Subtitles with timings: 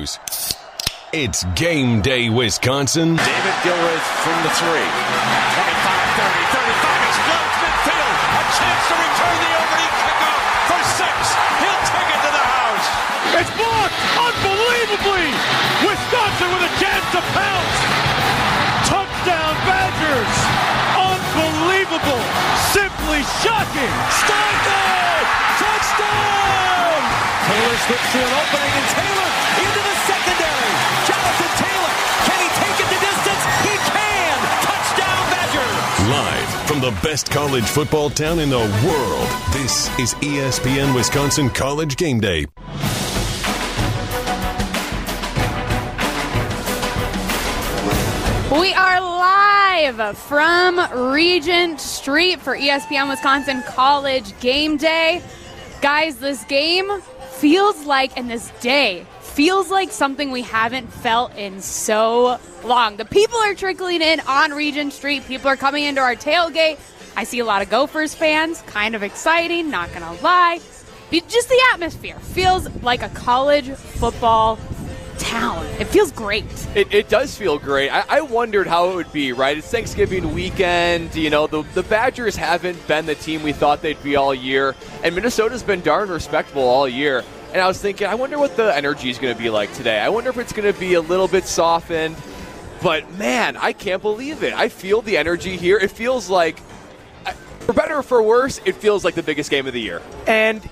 [0.00, 3.20] It's game day, Wisconsin.
[3.20, 4.88] David Gilreath from the three.
[5.60, 5.76] 25,
[6.16, 8.16] 30, 35, explodes midfield.
[8.32, 10.40] A chance to return the opening kickoff
[10.72, 11.12] for six.
[11.60, 12.88] He'll take it to the house.
[13.44, 15.28] It's blocked unbelievably.
[15.84, 17.78] Wisconsin with a chance to pounce.
[18.88, 20.36] Touchdown Badgers.
[20.96, 22.24] Unbelievable.
[22.72, 23.92] Simply shocking.
[24.16, 25.24] Steinberg!
[25.60, 26.69] Touchdown!
[27.50, 30.70] Taylor slips through an opening, and Taylor into the secondary.
[31.02, 33.42] Jonathan Taylor, can he take it the distance?
[33.66, 34.38] He can!
[34.62, 36.08] Touchdown Badgers!
[36.14, 41.96] Live from the best college football town in the world, this is ESPN Wisconsin College
[41.96, 42.46] Game Day.
[48.52, 55.20] We are live from Regent Street for ESPN Wisconsin College Game Day.
[55.80, 56.88] Guys, this game
[57.40, 62.96] feels like, and this day feels like something we haven't felt in so long.
[62.96, 66.78] The people are trickling in on Regent Street, people are coming into our tailgate.
[67.16, 70.60] I see a lot of Gophers fans, kind of exciting, not gonna lie.
[71.10, 74.56] Just the atmosphere feels like a college football
[75.20, 75.64] town.
[75.78, 76.44] It feels great.
[76.74, 77.90] It, it does feel great.
[77.90, 79.56] I, I wondered how it would be, right?
[79.56, 81.14] It's Thanksgiving weekend.
[81.14, 84.74] You know, the, the Badgers haven't been the team we thought they'd be all year,
[85.04, 87.22] and Minnesota's been darn respectable all year.
[87.52, 89.98] And I was thinking, I wonder what the energy is going to be like today.
[89.98, 92.16] I wonder if it's going to be a little bit softened.
[92.82, 94.54] But man, I can't believe it.
[94.54, 95.76] I feel the energy here.
[95.76, 96.58] It feels like,
[97.60, 100.00] for better or for worse, it feels like the biggest game of the year.
[100.26, 100.66] And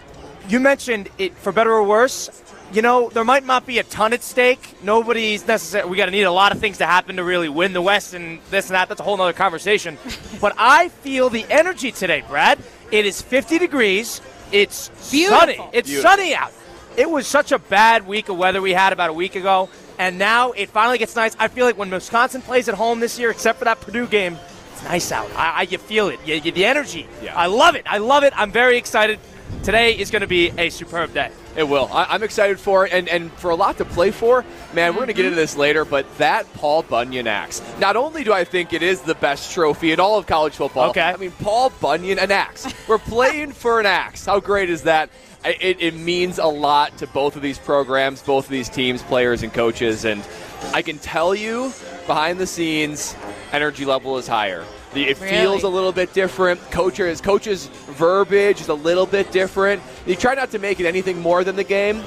[0.49, 2.31] you mentioned it for better or worse.
[2.73, 4.77] You know, there might not be a ton at stake.
[4.83, 5.91] Nobody's necessarily.
[5.91, 8.13] We got to need a lot of things to happen to really win the West
[8.13, 8.89] and this and that.
[8.89, 9.97] That's a whole other conversation.
[10.41, 12.59] but I feel the energy today, Brad.
[12.91, 14.21] It is 50 degrees.
[14.53, 15.39] It's Beautiful.
[15.41, 15.59] sunny.
[15.73, 16.11] It's Beautiful.
[16.11, 16.53] sunny out.
[16.97, 20.19] It was such a bad week of weather we had about a week ago, and
[20.19, 21.37] now it finally gets nice.
[21.39, 24.37] I feel like when Wisconsin plays at home this year, except for that Purdue game,
[24.73, 25.31] it's nice out.
[25.37, 26.19] I, I you feel it.
[26.27, 27.07] You, you, the energy.
[27.23, 27.37] Yeah.
[27.37, 27.85] I love it.
[27.87, 28.33] I love it.
[28.37, 29.19] I'm very excited.
[29.63, 31.31] Today is going to be a superb day.
[31.57, 31.91] It will.
[31.93, 34.45] I, I'm excited for it, and, and for a lot to play for.
[34.73, 35.29] Man, we're going to get mm-hmm.
[35.29, 37.61] into this later, but that Paul Bunyan axe.
[37.79, 40.91] Not only do I think it is the best trophy in all of college football.
[40.91, 41.01] Okay.
[41.01, 42.73] I mean, Paul Bunyan, an axe.
[42.87, 44.25] We're playing for an axe.
[44.25, 45.11] How great is that?
[45.45, 49.03] I- It, it means a lot to both of these programs, both of these teams,
[49.03, 50.23] players and coaches, and
[50.73, 51.73] I can tell you,
[52.07, 53.15] behind the scenes,
[53.53, 54.65] energy level is higher.
[54.95, 55.31] The, it Really?
[55.37, 56.61] feels a little bit different.
[56.71, 59.83] Coaches, coaches' verbiage is a little bit different.
[60.07, 62.03] You try not to make it anything more than the game,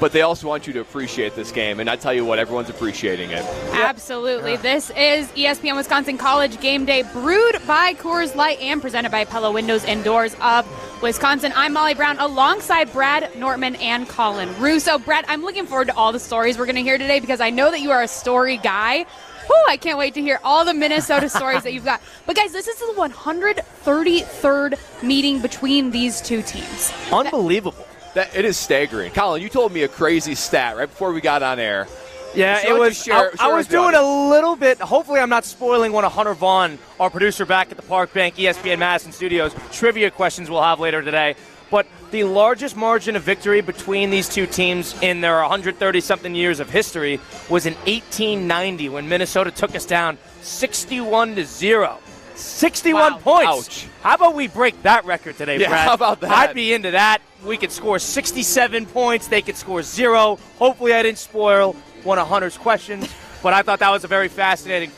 [0.00, 1.80] but they also want you to appreciate this game.
[1.80, 3.42] And I tell you what, everyone's appreciating it.
[3.72, 4.56] Absolutely.
[4.56, 9.50] This is ESPN Wisconsin College Game Day, brewed by Coors Light and presented by Pella
[9.50, 10.66] Windows and Doors of
[11.02, 11.52] Wisconsin.
[11.56, 14.98] I'm Molly Brown alongside Brad Nortman and Colin Russo.
[14.98, 17.48] Brad, I'm looking forward to all the stories we're going to hear today because I
[17.48, 19.06] know that you are a story guy.
[19.50, 22.00] Whew, I can't wait to hear all the Minnesota stories that you've got.
[22.24, 26.92] But guys, this is the 133rd meeting between these two teams.
[27.12, 27.84] Unbelievable.
[28.14, 29.10] That it is staggering.
[29.12, 31.88] Colin, you told me a crazy stat right before we got on air.
[32.32, 33.02] Yeah, So it was.
[33.02, 34.80] share- I, I was with the doing a little bit.
[34.80, 38.36] Hopefully, I'm not spoiling one of Hunter Vaughn, our producer back at the Park Bank
[38.36, 39.52] ESPN Madison Studios.
[39.72, 41.34] Trivia questions we'll have later today.
[41.70, 46.58] But the largest margin of victory between these two teams in their 130 something years
[46.60, 51.98] of history was in 1890 when Minnesota took us down 61 to zero.
[52.34, 53.18] 61 Wow.
[53.18, 53.68] points.
[53.68, 53.86] Ouch.
[54.02, 55.88] How about we break that record today, Yeah, Brad?
[55.88, 56.30] how about that?
[56.30, 57.20] I'd be into that.
[57.44, 59.28] We could score 67 points.
[59.28, 60.38] They could score zero.
[60.58, 63.08] Hopefully, I didn't spoil one of Hunter's questions,
[63.42, 64.90] but I thought that was a very fascinating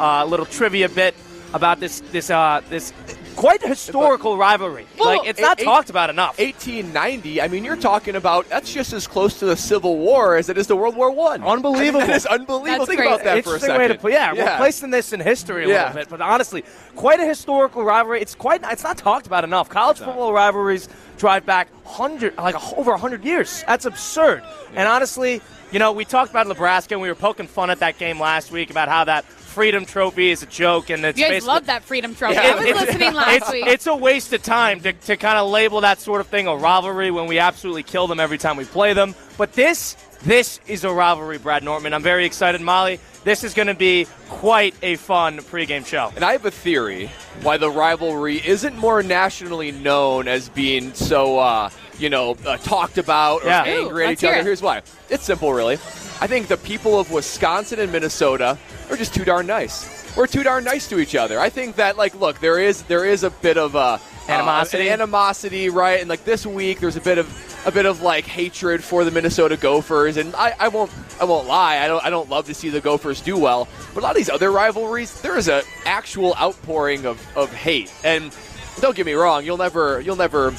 [0.00, 1.14] uh, little trivia bit
[1.52, 2.92] about this this uh, this
[3.36, 4.86] quite a historical rivalry.
[4.98, 6.38] Well, like it's not eight- talked about enough.
[6.38, 7.40] 1890.
[7.40, 10.58] I mean, you're talking about that's just as close to the Civil War as it
[10.58, 11.42] is to World War One.
[11.44, 12.00] Unbelievable.
[12.06, 12.86] that is unbelievable.
[12.86, 13.78] That's Think about that for a second.
[13.78, 14.12] way to put.
[14.12, 15.86] Yeah, we're placing this in history a Yeah.
[15.88, 16.64] little bit, but honestly,
[16.96, 18.20] quite a historical rivalry.
[18.20, 18.62] It's quite.
[18.64, 19.68] It's not talked about enough.
[19.68, 23.62] College football rivalries drive back hundred, like over hundred years.
[23.66, 24.42] That's absurd.
[24.74, 25.40] And honestly,
[25.72, 28.50] you know, we talked about Nebraska, and we were poking fun at that game last
[28.50, 29.24] week about how that
[29.56, 32.34] Freedom Trophy is a joke, and it's You guys love that Freedom Trophy.
[32.34, 33.66] Yeah, I was it's- listening last it's, week.
[33.66, 36.54] it's a waste of time to, to kind of label that sort of thing a
[36.54, 39.14] rivalry when we absolutely kill them every time we play them.
[39.38, 41.94] But this, this is a rivalry, Brad Nortman.
[41.94, 43.00] I'm very excited, Molly.
[43.24, 46.12] This is going to be quite a fun pregame show.
[46.14, 47.10] And I have a theory
[47.40, 52.98] why the rivalry isn't more nationally known as being so, uh, you know, uh, talked
[52.98, 53.62] about or Yeah.
[53.64, 54.36] angry Ooh, at each other.
[54.36, 54.44] it.
[54.44, 54.82] Here's why.
[55.08, 55.76] It's simple, really.
[56.20, 58.58] I think the people of Wisconsin and Minnesota
[58.96, 60.16] are just too darn nice.
[60.16, 61.38] We're too darn nice to each other.
[61.38, 63.98] I think that, like, look, there is there is a bit of uh,
[64.28, 64.84] Animosity.
[64.84, 66.00] uh, an animosity, right?
[66.00, 67.28] And like this week, there's a bit of
[67.66, 70.90] a bit of like hatred for the Minnesota Gophers, and I, I won't
[71.20, 74.00] I won't lie, I don't I don't love to see the Gophers do well, but
[74.00, 78.34] a lot of these other rivalries, there is an actual outpouring of, of hate, and
[78.80, 80.54] don't get me wrong, you'll never you'll never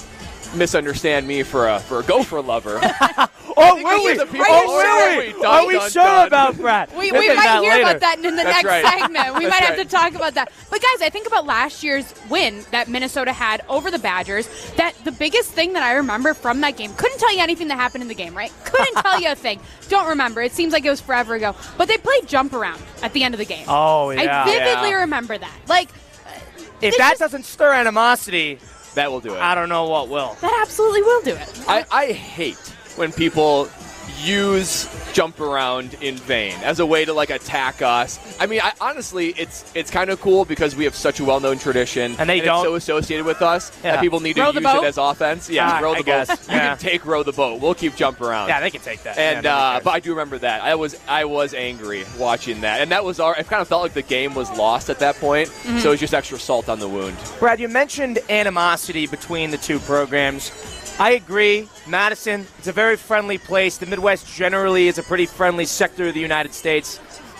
[0.56, 2.80] misunderstand me for a for a Gopher lover.
[3.60, 4.14] Oh, will we oh, we?
[4.14, 5.42] get the people- Oh, Right, will we?
[5.42, 6.28] dun, Are we dun, sure dun.
[6.28, 6.90] about Brad?
[6.92, 7.84] We, We'll we get might that hear later.
[7.90, 8.86] about that in the That's next right.
[8.86, 9.14] segment.
[9.14, 9.90] We That's might have right.
[9.90, 10.52] to talk about that.
[10.70, 14.48] But guys, I think about last year's win that Minnesota had over the Badgers.
[14.76, 17.78] That the biggest thing that I remember from that game couldn't tell you anything that
[17.78, 18.52] happened in the game, right?
[18.64, 19.60] Couldn't tell you a thing.
[19.90, 20.44] Don't remember.
[20.44, 21.56] It seems like it was forever ago.
[21.80, 23.66] But they played jump around at the end of the game.
[23.68, 24.44] Oh, yeah.
[24.44, 24.96] I vividly Yeah.
[24.98, 25.58] remember that.
[25.68, 25.90] Like
[26.82, 28.60] If that just- doesn't stir animosity,
[28.98, 29.40] that will do it.
[29.40, 30.36] I don't know what will.
[30.42, 31.64] that absolutely will do it.
[31.68, 32.58] I, I hate
[32.96, 33.70] when people
[34.24, 38.20] use jump around in vain as a way to like attack us.
[38.40, 41.58] I mean, I, honestly, it's it's kind of cool because we have such a well-known
[41.60, 42.64] tradition, And they it's don't.
[42.64, 43.94] so associated with us Yeah.
[43.94, 44.84] that people need to Row the use boat?
[44.84, 45.50] it as offense.
[45.50, 46.28] Yeah, Ah, row the I guess.
[46.30, 46.40] boat.
[46.50, 46.68] You Yeah.
[46.70, 47.60] can take row the boat.
[47.62, 48.50] We'll keep jump around.
[48.50, 49.18] Yeah, they can take that.
[49.18, 52.82] And Yeah, uh, but I do remember that I was I was angry watching that,
[52.82, 53.36] and that was our.
[53.36, 55.80] It kind of felt like the game was lost at that point, Mm-hmm.
[55.80, 57.18] so it was just extra salt on the wound.
[57.40, 60.52] Brad, you mentioned animosity between the two programs.
[61.00, 61.70] I agree.
[61.86, 63.78] Madison, it's a very friendly place.
[63.78, 67.00] The Midwest generally is a pretty friendly sector of the United States.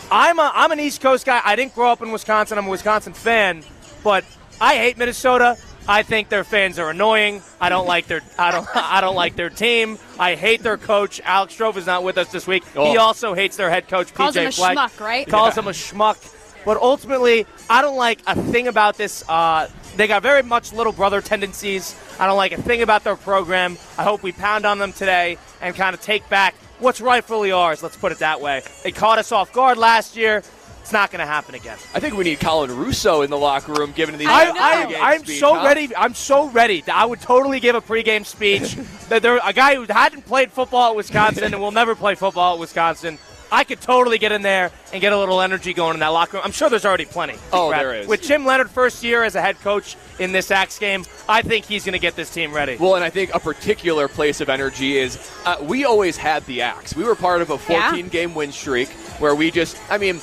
[0.10, 1.40] I'm, a, I'm an East Coast guy.
[1.46, 2.58] I didn't grow up in Wisconsin.
[2.58, 3.62] I'm a Wisconsin fan,
[4.04, 4.26] but
[4.60, 5.56] I hate Minnesota.
[5.88, 7.44] I think their fans are annoying.
[7.62, 10.00] I don't like their I don't I don't like their team.
[10.18, 11.22] I hate their coach.
[11.24, 12.66] Alex Strofe is not with us this week.
[12.74, 13.00] He Oh.
[13.00, 14.78] also hates their head coach Calls PJ him a Fleck.
[14.78, 15.28] schmuck, right?
[15.28, 16.18] Calls him a schmuck.
[16.66, 19.24] But ultimately, I don't like a thing about this.
[19.30, 21.96] Uh, they got very much little brother tendencies.
[22.20, 23.78] I don't like a thing about their program.
[23.98, 27.82] I hope we pound on them today and kind of take back what's rightfully ours.
[27.82, 28.62] Let's put it that way.
[28.84, 30.44] They caught us off guard last year.
[30.88, 31.78] It's not going to happen again.
[31.94, 34.30] I think we need Colin Russo in the locker room giving these.
[34.30, 34.54] I I, know.
[34.56, 35.66] I, pregame I'm speech, so huh?
[35.66, 35.94] ready.
[35.94, 36.82] I'm so ready.
[36.88, 38.76] I would totally give a pregame speech.
[39.10, 42.54] that there, a guy who hadn't played football at Wisconsin and will never play football
[42.54, 43.18] at Wisconsin.
[43.52, 46.38] I could totally get in there and get a little energy going in that locker
[46.38, 46.44] room.
[46.46, 47.36] I'm sure there's already plenty.
[47.54, 47.82] Oh, Brad.
[47.82, 48.08] there is.
[48.08, 51.66] With Jim Leonhard first year as a head coach in this Axe game, I think
[51.66, 52.76] he's going to get this team ready.
[52.78, 56.62] Well, and I think a particular place of energy is uh, we always had the
[56.62, 56.96] axe.
[56.96, 57.90] We were part of a Yeah.
[57.90, 58.90] 14 game win streak
[59.20, 60.20] where we just, I mean,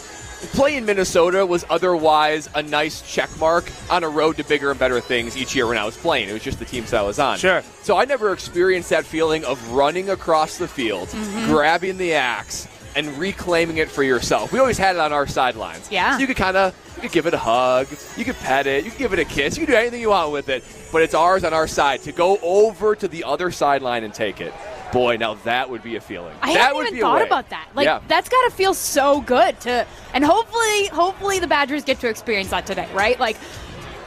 [0.53, 5.01] playing Minnesota was otherwise a nice check mark on a road to bigger and better
[5.01, 6.29] things each year when I was playing.
[6.29, 7.39] It was just the teams that I was on.
[7.39, 7.63] Sure.
[7.83, 11.47] So I never experienced that feeling of running across the field, Mm-hmm.
[11.51, 14.53] grabbing the axe, and reclaiming it for yourself.
[14.53, 15.91] We always had it on our sidelines.
[15.91, 16.13] Yeah.
[16.13, 18.85] So you could kind of you could give it a hug, you could pet it,
[18.85, 21.03] you could give it a kiss, you could do anything you want with it, but
[21.03, 24.55] it's ours on our side to go over to the other sideline and take it.
[24.93, 26.37] Boy, now that would be a feeling.
[26.41, 27.69] I that haven't even thought about that.
[27.75, 28.01] Like yeah.
[28.07, 32.51] that's got to feel so good to, and hopefully, hopefully the Badgers get to experience
[32.51, 33.19] that today, right?
[33.19, 33.37] Like,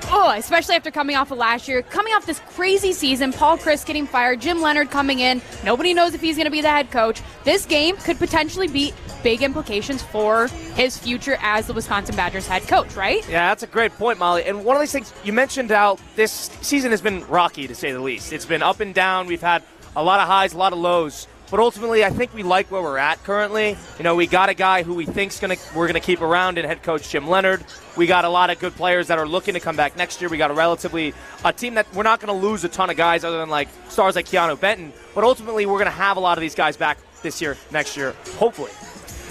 [0.05, 3.85] oh, especially after coming off of last year, coming off this crazy season, Paul Chryst
[3.85, 5.41] getting fired, Jim Leonhard coming in.
[5.63, 7.21] Nobody knows if he's going to be the head coach.
[7.43, 12.63] This game could potentially be big implications for his future as the Wisconsin Badgers head
[12.63, 13.27] coach, right?
[13.27, 14.43] Yeah, that's a great point, Molly.
[14.45, 17.91] And one of these things you mentioned how this season has been rocky to say
[17.91, 18.33] the least.
[18.33, 19.27] It's been up and down.
[19.27, 19.63] We've had
[19.95, 21.27] a lot of highs, a lot of lows.
[21.49, 23.77] But ultimately, I think we like where we're at currently.
[23.97, 26.65] You know, we got a guy who we think's gonna we're gonna keep around in
[26.65, 27.63] head coach Jim Leonhard.
[27.95, 30.29] We got a lot of good players that are looking to come back next year.
[30.29, 31.13] We got a relatively
[31.45, 33.69] a team that we're not going to lose a ton of guys other than like
[33.87, 34.91] stars like Keanu Benton.
[35.15, 37.95] But ultimately, we're going to have a lot of these guys back this year, next
[37.95, 38.71] year, hopefully.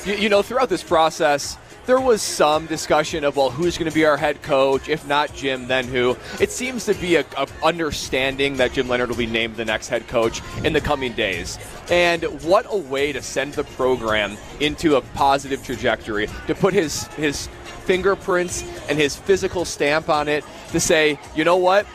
[0.04, 3.94] You, you know, throughout this process, there was some discussion of well, who's going to
[3.94, 4.88] be our head coach?
[4.88, 6.16] If not Jim, then who?
[6.40, 9.88] It seems to be a, a understanding that Jim Leonhard will be named the next
[9.88, 11.58] head coach in the coming days.
[11.88, 17.06] And what a way to send the program into a positive trajectory to put his
[17.08, 17.48] his
[17.84, 21.86] fingerprints and his physical stamp on it to say, you know what?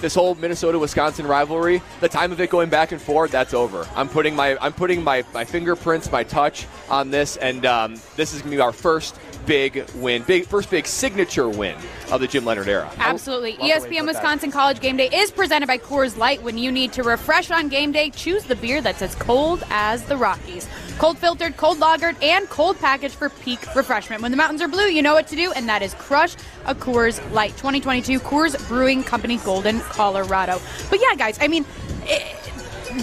[0.00, 3.86] this whole Minnesota Wisconsin rivalry, the time of it going back and forth, that's over.
[3.94, 8.32] I'm putting my I'm putting my, my fingerprints, my touch on this, and um, this
[8.32, 11.76] is gonna be our first big win, big first big signature win
[12.10, 12.90] of the Jim Leonhard era.
[12.98, 13.52] Absolutely.
[13.52, 14.06] Love the way you ESPN put that.
[14.06, 16.42] Wisconsin College Game Day is presented by Coors Light.
[16.42, 20.04] When you need to refresh on game day, choose the beer that's as cold as
[20.04, 20.68] the Rockies.
[20.98, 24.20] Cold filtered, cold lagered, and cold packaged for peak refreshment.
[24.22, 26.74] When the mountains are blue, you know what to do, and that is crush a
[26.74, 27.52] Coors Light.
[27.52, 30.60] 2022 Coors Brewing Company, Golden, Colorado.
[30.90, 31.64] But yeah, guys, I mean,
[32.02, 32.36] it,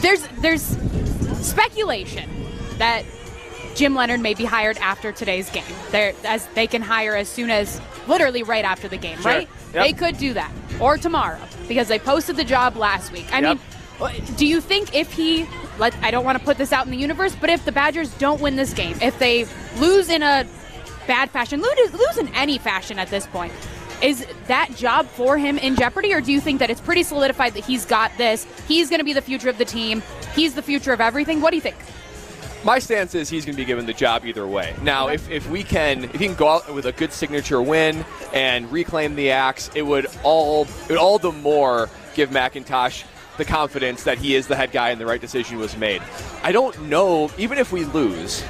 [0.01, 0.77] there's there's
[1.41, 2.29] speculation
[2.77, 3.03] that
[3.77, 5.63] Jim Leonhard may be hired after today's game.
[5.91, 9.31] They're, as they can hire as soon as literally right after the game, Sure.
[9.31, 9.49] right?
[9.73, 9.85] Yep.
[9.85, 13.27] They could do that or tomorrow because they posted the job last week.
[13.31, 13.59] I Yep.
[14.01, 15.45] mean, do you think if he
[15.79, 18.09] let I don't want to put this out in the universe, but if the Badgers
[18.15, 19.45] don't win this game, if they
[19.77, 20.45] lose in a
[21.05, 23.53] bad fashion, lose, lose in any fashion at this point,
[24.01, 27.53] is that job for him in jeopardy, or do you think that it's pretty solidified
[27.53, 28.45] that he's got this?
[28.67, 30.01] He's going to be the future of the team.
[30.35, 31.41] he's the future of everything.
[31.41, 31.75] What do you think?
[32.67, 34.75] My stance is he's going to be given the job either way.
[34.81, 38.03] Now, if, if we can, if he can go out with a good signature win
[38.33, 43.05] and reclaim the axe, it would all it would all the more give McIntosh
[43.37, 46.01] the confidence that he is the head guy and the right decision was made.
[46.43, 48.43] I don't know, even if we lose,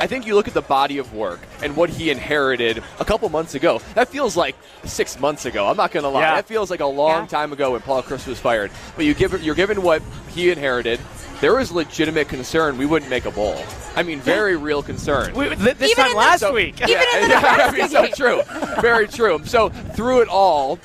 [0.00, 3.28] I think you look at the body of work and what he inherited a couple
[3.28, 3.82] months ago.
[3.94, 5.66] That feels like six months ago.
[5.66, 6.22] I'm not going to lie.
[6.22, 6.36] Yeah.
[6.36, 7.26] That feels like a long Yeah.
[7.26, 8.70] time ago when Paul Chryst was fired.
[8.96, 11.00] But you give you're given what he inherited.
[11.40, 13.62] There was legitimate concern we wouldn't make a bowl.
[13.94, 15.34] I mean, very real concern.
[15.34, 16.80] We, th- this Even time in the- last So- week.
[16.82, 18.42] Even in the yeah, I mean, so true.
[18.80, 19.40] Very true.
[19.44, 20.78] So through it all,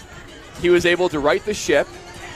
[0.62, 1.88] he was able to right the ship.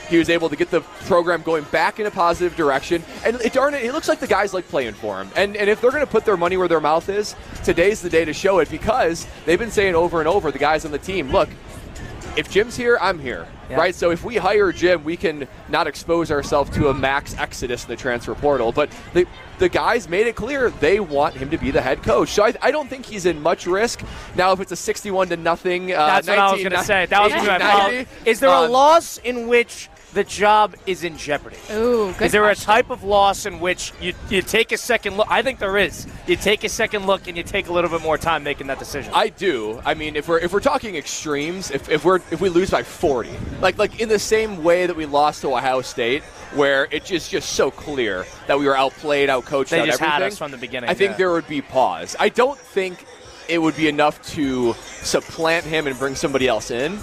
[0.08, 3.04] He was able to get the program going back in a positive direction.
[3.26, 5.30] And it, darn it, it looks like the guys like playing for him.
[5.36, 8.08] And, and if they're going to put their money where their mouth is, today's the
[8.08, 10.98] day to show it because they've been saying over and over, the guys on the
[10.98, 11.50] team, look,
[12.36, 13.46] if Jim's here, I'm here.
[13.68, 13.76] Yeah.
[13.76, 13.94] Right?
[13.94, 17.90] So if we hire Jim, we can not expose ourselves to a max exodus in
[17.90, 18.72] the transfer portal.
[18.72, 19.26] But the,
[19.58, 22.30] the guys made it clear they want him to be the head coach.
[22.30, 24.02] So I, I don't think he's in much risk.
[24.34, 27.06] Now, if it's a 61 to nothing, uh, That's what I was going to say.
[27.06, 27.92] That was going to my follow.
[27.92, 31.56] 1990, Is there a loss in which the job is in jeopardy?
[31.70, 32.62] Ooh, good Is there question.
[32.62, 35.26] a type of loss in which you, you take a second look?
[35.30, 36.06] I think there is.
[36.26, 38.78] You take a second look and you take a little bit more time making that
[38.78, 39.12] decision.
[39.14, 39.80] I do.
[39.84, 42.82] I mean, if we're if we're talking extremes, if, if we're if we lose by
[42.82, 46.22] 40, like like in the same way that we lost to Ohio State,
[46.54, 50.22] where it's just just so clear that we were outplayed, outcoached, They out just had
[50.22, 51.16] us from the beginning, I think yeah.
[51.18, 52.16] there would be pause.
[52.18, 53.04] I don't think
[53.48, 56.98] it would be enough to supplant him and bring somebody else in,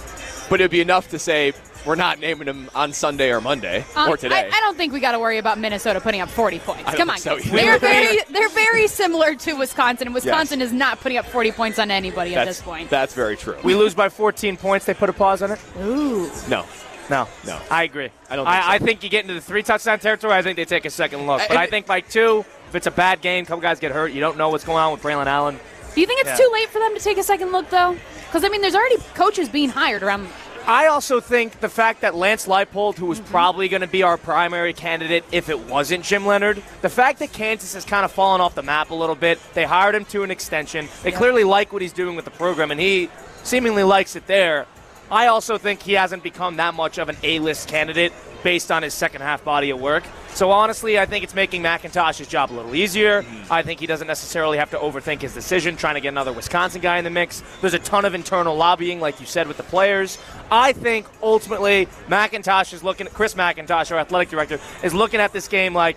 [0.48, 1.52] but it'd be enough to say
[1.86, 4.50] we're not naming them on Sunday or Monday Um, or today.
[4.52, 6.94] I, I don't think we got to worry about Minnesota putting up 40 points.
[6.94, 10.68] Come on, so they're very they're very similar to Wisconsin, and Wisconsin Yes.
[10.68, 12.90] is not putting up 40 points on anybody at this point.
[12.90, 13.56] that's very true.
[13.62, 14.84] we lose by 14 points.
[14.84, 15.60] They put a pause on it.
[15.80, 16.64] Ooh, no.
[17.08, 17.60] No, No.
[17.70, 18.10] I agree.
[18.28, 18.68] I don't think I, so.
[18.68, 20.34] I think you get into the three touchdown territory.
[20.34, 21.38] I think they take a second look.
[21.38, 23.92] But And- I think by two, if it's a bad game, a couple guys get
[23.92, 24.10] hurt.
[24.10, 25.60] You don't know what's going on with Braylon Allen.
[25.94, 26.36] do you think it's Yeah.
[26.44, 27.96] too late for them to take a second look, though?
[28.26, 30.26] Because I mean, there's already coaches being hired around.
[30.66, 33.30] I also think the fact that Lance Leipold, who was Mm-hmm.
[33.30, 37.32] probably going to be our primary candidate if it wasn't Jim Leonhard, the fact that
[37.32, 40.22] Kansas has kind of fallen off the map a little bit, they hired him to
[40.22, 40.88] an extension.
[41.02, 43.08] They clearly like what he's doing with the program, and he
[43.44, 44.66] seemingly likes it there.
[45.10, 48.92] I also think he hasn't become that much of an A-list candidate based on his
[48.92, 50.04] second half body of work.
[50.36, 53.24] So honestly, I think it's making McIntosh's job a little easier.
[53.50, 56.82] I think he doesn't necessarily have to overthink his decision, trying to get another Wisconsin
[56.82, 57.42] guy in the mix.
[57.62, 60.18] There's a ton of internal lobbying, like you said, with the players.
[60.50, 65.32] I think ultimately McIntosh is looking at Chris McIntosh, our athletic director, is looking at
[65.32, 65.96] this game like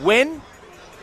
[0.00, 0.40] win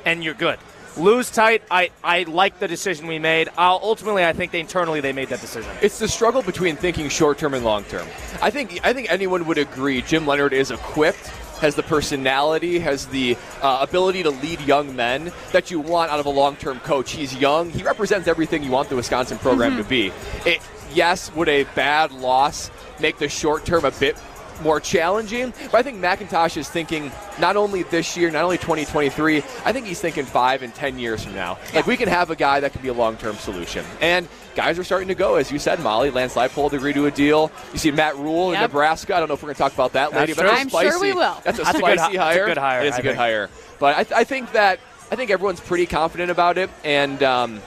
[0.04, 0.58] and you're good.
[0.98, 1.62] Lose tight.
[1.70, 3.48] I, I like the decision we made.
[3.60, 5.72] I'll, ultimately, I think they internally they made that decision.
[5.84, 8.08] It's the struggle between thinking short term and long term.
[8.42, 11.32] I think I think anyone would agree Jim Leonhard is equipped,
[11.62, 16.20] has the personality, has the uh, ability to lead young men that you want out
[16.20, 17.12] of a long term coach.
[17.12, 17.70] He's young.
[17.70, 20.12] He represents everything you want the Wisconsin program to be.
[20.46, 20.60] It,
[20.94, 24.18] yes, would a bad loss make the short term a bit
[24.62, 25.54] more challenging.
[25.72, 29.38] But I think McIntosh is thinking not only this year, not only 2023.
[29.38, 31.58] I think he's thinking five and ten years from now.
[31.74, 33.86] Like we can have a guy that can be a long-term solution.
[34.00, 36.10] And guys are starting to go, as you said, Molly.
[36.12, 37.52] Lance Leipold agreed to a deal.
[37.74, 39.16] You see Matt Rhule in Nebraska.
[39.16, 40.70] I don't know if we're going to talk about that That's later, but that's I'm
[40.70, 40.90] spicy.
[40.90, 41.38] sure we will.
[41.44, 43.02] That's a That's a good spicy hi- that's a good hire, It is I a
[43.02, 43.50] good hire.
[43.80, 44.80] But I, th- I think that
[45.12, 47.22] I think everyone's pretty confident about it, and.
[47.24, 47.62] Um,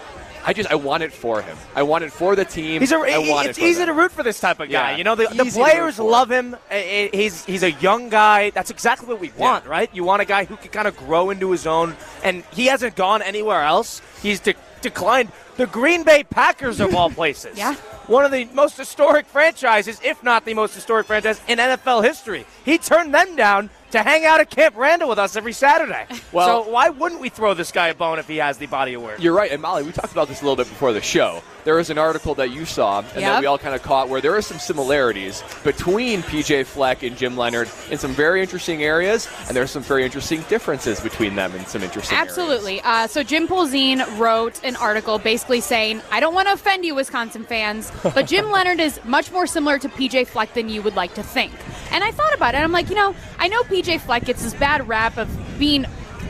[0.47, 1.57] I just I want it for him.
[1.75, 2.81] I want it for the team.
[2.81, 3.89] He's a, I want it's it easy them.
[3.89, 4.91] to root for this type of guy.
[4.93, 6.57] Yeah, You know, the, the easy to root players love him.
[6.71, 8.51] He's he's a young guy.
[8.51, 9.71] That's exactly what we want, Yeah.
[9.71, 9.91] right?
[9.95, 12.95] You want a guy who can kind of grow into his own, and he hasn't
[12.97, 14.03] gone anywhere else.
[14.23, 17.57] He's de- declined the Green Bay Packers of all places.
[17.57, 17.75] Yeah.
[18.07, 22.45] One of the most historic franchises, if not the most historic franchise in NFL history.
[22.65, 26.07] He turned them down to hang out at Camp Randall with us every Saturday.
[26.33, 28.95] Well- so why wouldn't we throw this guy a bone if he has the body
[28.95, 29.21] of work?
[29.23, 31.43] You're right, and Molly, we talked about this a little bit before the show.
[31.63, 33.21] There was an article that you saw, and Yep.
[33.23, 37.17] that we all kind of caught, where there are some similarities between PJ Fleck and
[37.17, 41.55] Jim Leonhard in some very interesting areas, and there's some very interesting differences between them
[41.55, 42.31] in some interesting areas.
[42.37, 42.81] Absolutely.
[42.83, 46.97] Uh, so Jim Polzin wrote an article basically saying, I don't want to offend you,
[46.97, 50.97] Wisconsin fans, but Jim Leonhard is much more similar to PJ Fleck than you would
[50.97, 51.53] like to think.
[51.95, 52.59] And I thought about it.
[52.59, 55.87] I'm like, you know, I know PJ Fleck gets this bad rap of being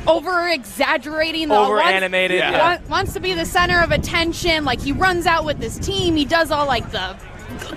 [0.07, 2.51] over exaggerating, the Over-animated, Yeah.
[2.51, 2.79] yeah.
[2.91, 4.67] wants to be the center of attention.
[4.67, 7.17] Like he runs out with his team, he does all like the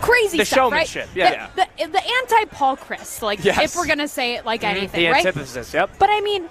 [0.01, 0.86] crazy The stuff, right?
[0.86, 1.50] showmanship, yeah.
[1.56, 3.60] The, the, the anti Paul Chryst, like Yes.
[3.63, 4.77] if we're gonna say it like mm-hmm.
[4.77, 5.25] anything, the right?
[5.25, 5.89] antithesis, yep.
[5.98, 6.50] But I mean,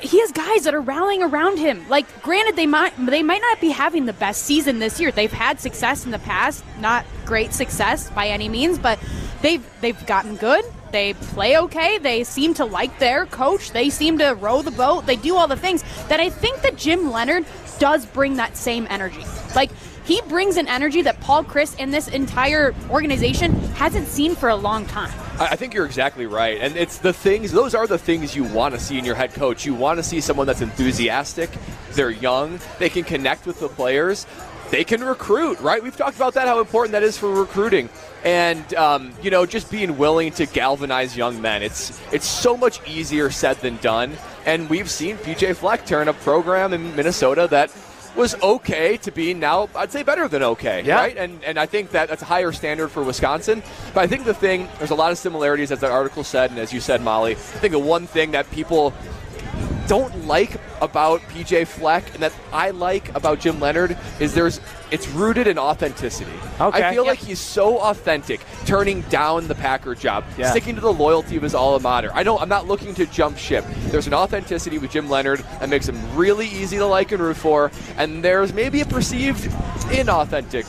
[0.00, 1.88] he has guys that are rallying around him.
[1.88, 5.10] Like, granted, they might they might not be having the best season this year.
[5.10, 8.98] They've had success in the past, not great success by any means, but
[9.42, 10.64] they've they've gotten good.
[10.92, 11.98] They play okay.
[11.98, 13.70] They seem to like their coach.
[13.70, 15.06] They seem to row the boat.
[15.06, 17.46] They do all the things that I think that Jim Leonhard
[17.78, 19.24] does bring that same energy.
[19.54, 19.70] Like
[20.04, 24.56] he brings an energy that Paul Chryst and this entire organization hasn't seen for a
[24.56, 25.12] long time.
[25.38, 26.60] I think you're exactly right.
[26.60, 29.32] And it's the things, those are the things you want to see in your head
[29.32, 29.64] coach.
[29.64, 31.48] You want to see someone that's enthusiastic,
[31.92, 34.26] they're young, they can connect with the players,
[34.70, 35.82] they can recruit, right?
[35.82, 37.88] We've talked about that, how important that is for recruiting.
[38.24, 41.62] And, um, you know, just being willing to galvanize young men.
[41.62, 44.12] It's, it's so much easier said than done.
[44.44, 47.70] And we've seen PJ Fleck turn a program in Minnesota that
[48.16, 50.96] was okay to be now I'd say better than okay, yeah.
[50.96, 51.16] right?
[51.16, 53.62] And and I think that that's a higher standard for Wisconsin.
[53.94, 56.58] But I think the thing there's a lot of similarities as that article said, and
[56.58, 57.32] as you said, Molly.
[57.32, 58.92] I think the one thing that people
[59.90, 64.60] don't like about PJ Fleck and that I like about Jim Leonhard is there's
[64.92, 66.30] it's rooted in authenticity.
[66.60, 66.84] Okay.
[66.84, 67.10] I feel Yep.
[67.10, 70.50] like he's so authentic, turning down the Packer job, Yeah.
[70.50, 72.12] sticking to the loyalty of his alma mater.
[72.14, 73.64] I don't I'm not looking to jump ship.
[73.88, 77.36] There's an authenticity with Jim Leonhard that makes him really easy to like and root
[77.36, 79.50] for, and there's maybe a perceived
[79.90, 80.66] inauthentic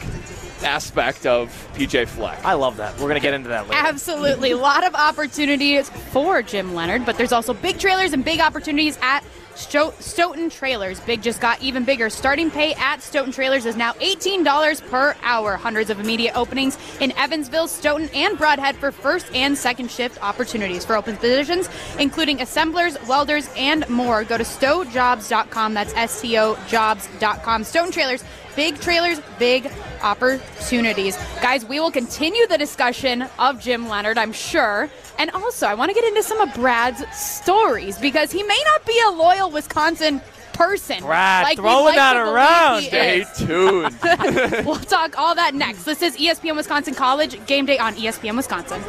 [0.63, 2.43] aspect of PJ Fleck.
[2.45, 2.93] I love that.
[2.95, 3.81] We're going to get into that later.
[3.87, 4.51] Absolutely.
[4.51, 8.97] A lot of opportunities for Jim Leonhard, but there's also big trailers and big opportunities
[9.01, 9.23] at
[9.55, 10.99] Sto- Stoughton Trailers.
[11.01, 12.09] Big just got even bigger.
[12.09, 15.57] Starting pay at Stoughton Trailers is now $18 per hour.
[15.57, 20.85] Hundreds of immediate openings in Evansville, Stoughton, and Brodhead for first and second shift opportunities
[20.85, 24.23] for open positions, including assemblers, welders, and more.
[24.23, 25.73] Go to stowjobs.com.
[25.73, 27.63] That's S T O jobs.com.
[27.65, 28.23] Stoughton Trailers.
[28.55, 29.71] Big trailers, big
[30.03, 31.17] opportunities.
[31.41, 34.89] Guys, we will continue the discussion of Jim Leonhard, I'm sure.
[35.17, 38.85] And also, I want to get into some of Brad's stories because he may not
[38.85, 40.21] be a loyal Wisconsin
[40.53, 40.99] person.
[41.01, 42.83] Brad, like throwing like that around.
[42.83, 43.97] Stay tuned.
[44.65, 45.83] We'll talk all that next.
[45.83, 48.81] This is ESPN Wisconsin College Game Day on ESPN Wisconsin.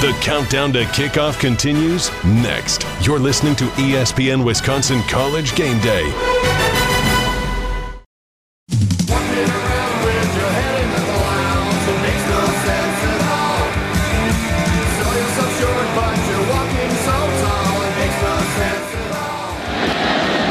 [0.00, 2.86] The countdown to kickoff continues next.
[3.00, 6.04] You're listening to ESPN Wisconsin College Game Day.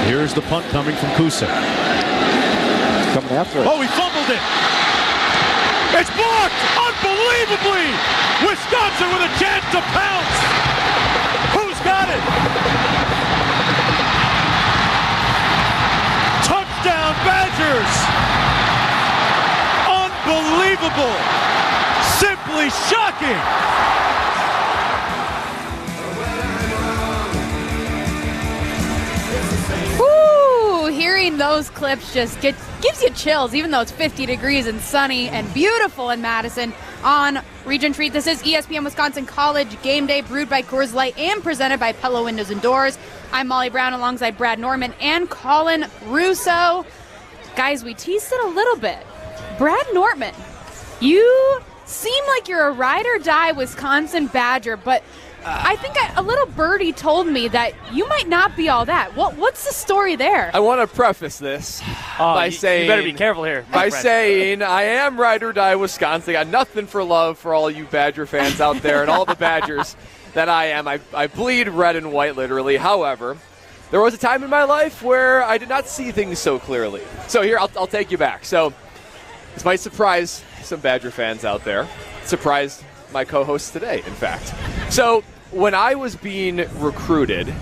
[0.06, 1.48] Here's the punt coming from Kusa.
[3.14, 3.68] Coming after it.
[3.68, 4.42] Oh, he fumbled it.
[5.98, 7.90] It's blocked unbelievably.
[8.46, 10.38] Wisconsin with a chance to pounce.
[11.58, 12.22] Who's got it?
[16.46, 18.26] Touchdown Badgers.
[20.86, 21.18] Unbelievable.
[22.20, 23.76] Simply shocking.
[30.92, 35.28] Hearing those clips just get, gives you chills, even though it's 50 degrees and sunny
[35.28, 38.14] and beautiful in Madison on Regent Street.
[38.14, 42.24] This is ESPN Wisconsin College Game Day, brewed by Coors Light and presented by Pella
[42.24, 42.98] Windows and Doors.
[43.32, 46.86] I'm Molly Brown alongside Brad Nortman and Colin Russo.
[47.56, 49.06] Guys, we teased it a little bit.
[49.58, 50.34] Brad Nortman,
[51.00, 55.04] you seem like you're a ride or die Wisconsin Badger, but
[55.44, 58.86] uh, I think I, a little birdie told me that you might not be all
[58.86, 59.16] that.
[59.16, 60.50] What What's the story there?
[60.54, 61.82] I want to preface this
[62.20, 63.66] Oh, by you, saying you better be careful here.
[63.72, 63.94] by friend.
[63.94, 66.32] saying I am ride or die Wisconsin.
[66.32, 69.36] I got nothing for love for all you Badger fans out there and all the
[69.36, 69.96] Badgers
[70.34, 70.88] that I am.
[70.88, 72.78] I, I bleed red and white literally.
[72.78, 73.38] However,
[73.92, 77.04] there was a time in my life where I did not see things so clearly.
[77.28, 78.46] So here, I'll, I'll take you back.
[78.46, 78.74] So
[79.54, 81.88] this might surprise some Badger fans out there.
[82.24, 84.54] Surprised my co-hosts today, in fact.
[84.92, 87.54] So when I was being recruited,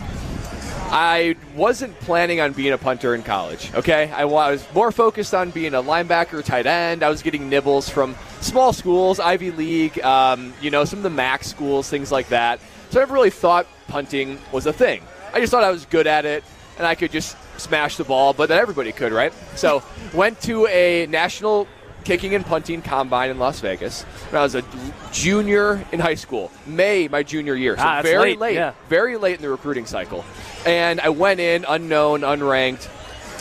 [0.95, 3.73] I wasn't planning on being a punter in college.
[3.73, 7.01] Okay, I was more focused on being a linebacker, tight end.
[7.01, 11.09] I was getting nibbles from small schools, Ivy League, um, you know, some of the
[11.09, 12.59] MAC schools, things like that.
[12.91, 15.01] So I never really thought punting was a thing.
[15.33, 16.43] I just thought I was good at it
[16.77, 19.33] and I could just smash the ball, but that everybody could, right?
[19.55, 21.67] So went to a national
[22.03, 24.63] kicking and punting combine in Las Vegas when I was a
[25.11, 26.51] junior in high school.
[26.65, 28.73] May my junior year, so Ah, very late, late yeah.
[28.89, 30.23] very late in the recruiting cycle.
[30.65, 32.89] And I went in unknown, unranked,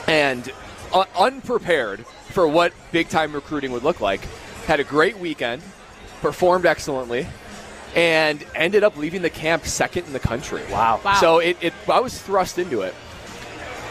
[0.08, 0.50] and
[0.92, 4.20] uh, unprepared for what big time recruiting would look like.
[4.66, 5.62] Had a great weekend,
[6.20, 7.26] performed excellently,
[7.94, 10.62] and ended up leaving the camp second in the country.
[10.70, 11.00] Wow.
[11.04, 11.14] Wow.
[11.14, 12.94] So it, it I was thrust into it.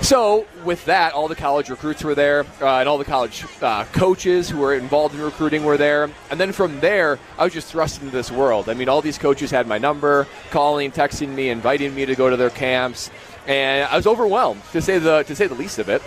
[0.01, 3.85] So with that, all the college recruits were there, uh, and all the college uh,
[3.85, 6.09] coaches who were involved in recruiting were there.
[6.31, 8.67] And then from there, I was just thrust into this world.
[8.67, 12.29] I mean, all these coaches had my number, calling, texting me, inviting me to go
[12.29, 13.11] to their camps,
[13.47, 16.01] and I was overwhelmed to say the to say the least of it.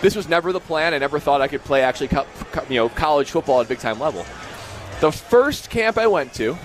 [0.00, 0.94] This was never the plan.
[0.94, 3.68] I never thought I could play actually, co- co- you know, college football at a
[3.68, 4.24] big time level.
[5.00, 6.56] The first camp I went to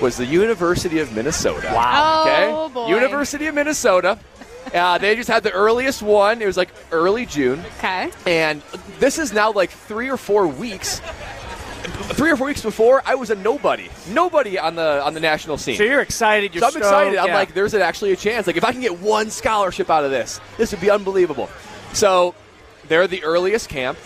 [0.00, 1.70] was the University of Minnesota.
[1.74, 2.22] Wow.
[2.22, 2.50] Okay?
[2.50, 2.88] Oh, boy.
[2.88, 4.18] University of Minnesota.
[4.72, 6.40] Uh, they just had the earliest one.
[6.40, 7.60] It was like early June.
[7.78, 8.10] Okay.
[8.26, 8.62] And
[8.98, 11.00] this is now like three or four weeks.
[12.14, 13.88] Three or four weeks before, I was a nobody.
[14.10, 15.76] Nobody on the on the national scene.
[15.76, 16.54] So you're excited.
[16.54, 17.18] You're So I'm stoked, excited.
[17.18, 17.34] I'm yeah.
[17.34, 18.46] like, there's actually a chance.
[18.46, 21.48] Like, if I can get one scholarship out of this, this would be unbelievable.
[21.92, 22.34] So
[22.88, 23.98] they're the earliest camp.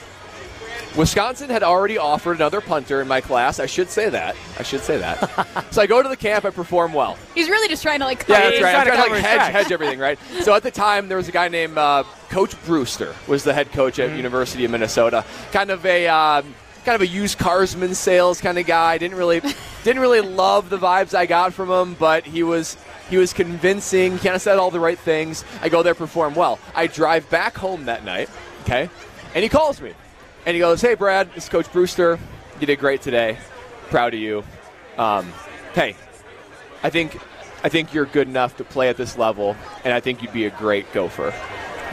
[0.97, 3.61] Wisconsin had already offered another punter in my class.
[3.61, 4.35] I should say that.
[4.59, 5.67] I should say that.
[5.71, 6.45] so I go to the camp.
[6.45, 7.19] I perform well.
[7.35, 8.27] He's really just trying to like.
[8.29, 8.73] Yeah, that's right.
[8.73, 10.19] trying I'm to trying to cover like hedge, hedge everything, right?
[10.43, 13.73] So at the time, there was a guy named uh, Coach Brewster was the head
[13.73, 14.11] coach Mm-hmm.
[14.13, 15.25] at University of Minnesota.
[15.53, 16.55] Kind of a um,
[16.85, 18.97] kind of a used carsman sales kind of guy.
[18.99, 19.41] Didn't really
[19.85, 22.77] didn't really love the vibes I got from him, but he was
[23.11, 24.19] he was convincing.
[24.19, 25.45] Kind of said all the right things.
[25.63, 26.59] I go there, perform well.
[26.75, 28.31] I drive back home that night.
[28.63, 28.89] Okay,
[29.35, 29.93] and he calls me,
[30.47, 32.19] and he goes, "Hey, Brad, it's Coach Brewster.
[32.61, 33.37] You did great today.
[33.91, 34.43] Proud of you.
[34.97, 35.31] Um,
[35.75, 35.95] hey,
[36.83, 37.19] I think
[37.63, 40.47] I think you're good enough to play at this level, and I think you'd be
[40.47, 41.35] a great gopher.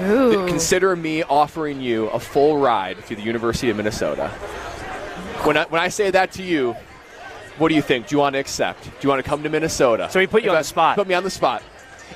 [0.02, 0.48] Ooh.
[0.48, 4.30] Consider me offering you a full ride to the University of Minnesota.
[5.44, 6.76] When I, when I say that to you,
[7.58, 8.08] what do you think?
[8.08, 8.86] Do you want to accept?
[8.86, 10.08] Do you want to come to Minnesota?
[10.10, 10.96] So he put you If on I- the spot.
[10.96, 11.62] Put me on the spot.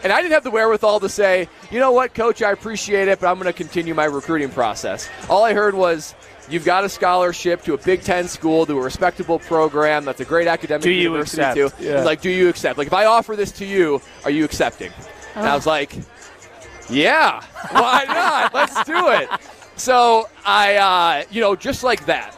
[0.04, 3.20] And I didn't have the wherewithal to say, you know what, coach, I appreciate it,
[3.20, 5.10] but I'm going to continue my recruiting process.
[5.30, 6.14] All I heard was,
[6.50, 10.26] you've got a scholarship to a Big Ten school, to a respectable program, that's a
[10.26, 11.78] great academic Do you university accept?
[11.78, 11.84] too.
[11.84, 12.04] Yeah.
[12.04, 12.78] Like, do you accept?
[12.78, 14.92] Like, if I offer this to you, are you accepting?
[15.36, 15.96] And I was like,
[16.90, 18.54] yeah, why not?
[18.54, 19.30] Let's do it.
[19.76, 22.34] So I, uh, you know, just like that.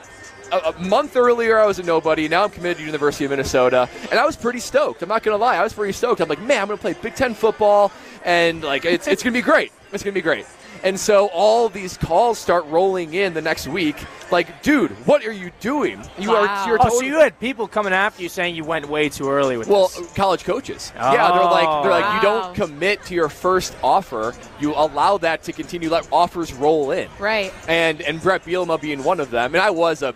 [0.52, 2.28] A, a month earlier, I was a nobody.
[2.28, 5.02] Now I'm committed to University of Minnesota, and I was pretty stoked.
[5.02, 6.22] I'm not gonna lie, I was pretty stoked.
[6.22, 7.92] I'm like, man, I'm gonna play Big Ten football,
[8.24, 9.72] and like, it's it's gonna be great.
[9.94, 10.46] It's gonna be great.
[10.82, 13.98] And so all these calls start rolling in the next week.
[14.32, 16.02] Like, dude, what are you doing?
[16.18, 16.36] You Wow.
[16.46, 19.30] are you're Oh, so you had people coming after you saying you went way too
[19.30, 20.14] early with well, this.
[20.14, 20.94] college coaches.
[20.96, 24.34] Yeah, they're like oh, they're like you don't commit to your first offer.
[24.62, 25.90] You allow that to continue.
[25.90, 27.10] Let offers roll in.
[27.20, 27.52] Right.
[27.68, 29.56] And and Bret Bielema being one of them.
[29.56, 30.16] And I was a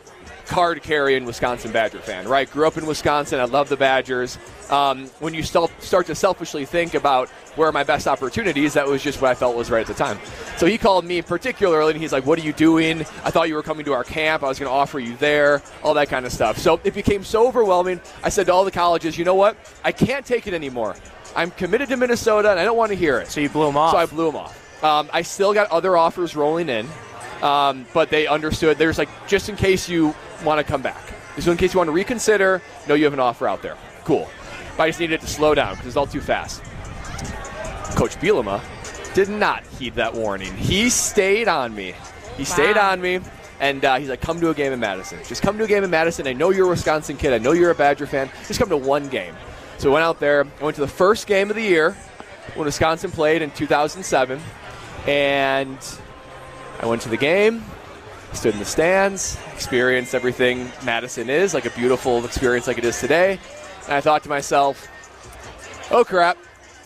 [0.53, 2.27] card carrying Wisconsin Badger fan.
[2.27, 2.49] Right.
[2.49, 3.39] Grew up in Wisconsin.
[3.39, 4.37] I love the Badgers.
[4.69, 8.87] Um, when you start start to selfishly think about where are my best opportunities, that
[8.87, 10.19] was just what I felt was right at the time.
[10.57, 13.01] So he called me particularly, and he's like, "What are you doing?
[13.01, 14.43] I thought you were coming to our camp.
[14.43, 17.23] I was going to offer you there, all that kind of stuff." So it became
[17.23, 17.99] so overwhelming.
[18.23, 19.57] I said to all the colleges, "You know what?
[19.83, 20.95] I can't take it anymore.
[21.35, 23.77] I'm committed to Minnesota, and I don't want to hear it." So you blew him
[23.77, 23.91] off.
[23.91, 24.83] So I blew him off.
[24.83, 26.87] Um, I still got other offers rolling in,
[27.43, 28.77] um, but they understood.
[28.77, 31.89] There's like just in case you want to come back, just in case you want
[31.89, 32.61] to reconsider.
[32.87, 33.77] No, you have an offer out there.
[34.05, 34.29] Cool.
[34.77, 36.63] But I just needed it to slow down because it's all too fast.
[37.95, 38.61] Coach Bielema
[39.13, 40.55] did not heed that warning.
[40.55, 41.93] He stayed on me.
[42.37, 43.19] He stayed on me.
[43.59, 45.19] And uh, he's like, come to a game in Madison.
[45.25, 46.27] Just come to a game in Madison.
[46.27, 47.33] I know you're a Wisconsin kid.
[47.33, 48.29] I know you're a Badger fan.
[48.47, 49.35] Just come to one game.
[49.77, 50.45] So I went out there.
[50.59, 51.91] I went to the first game of the year
[52.55, 54.41] when Wisconsin played in 2007.
[55.07, 55.77] And
[56.83, 57.63] I went to the game,
[58.33, 62.99] stood in the stands, experienced everything Madison is, like a beautiful experience like it is
[62.99, 63.39] today.
[63.85, 64.85] And I thought to myself,
[65.91, 66.37] oh crap,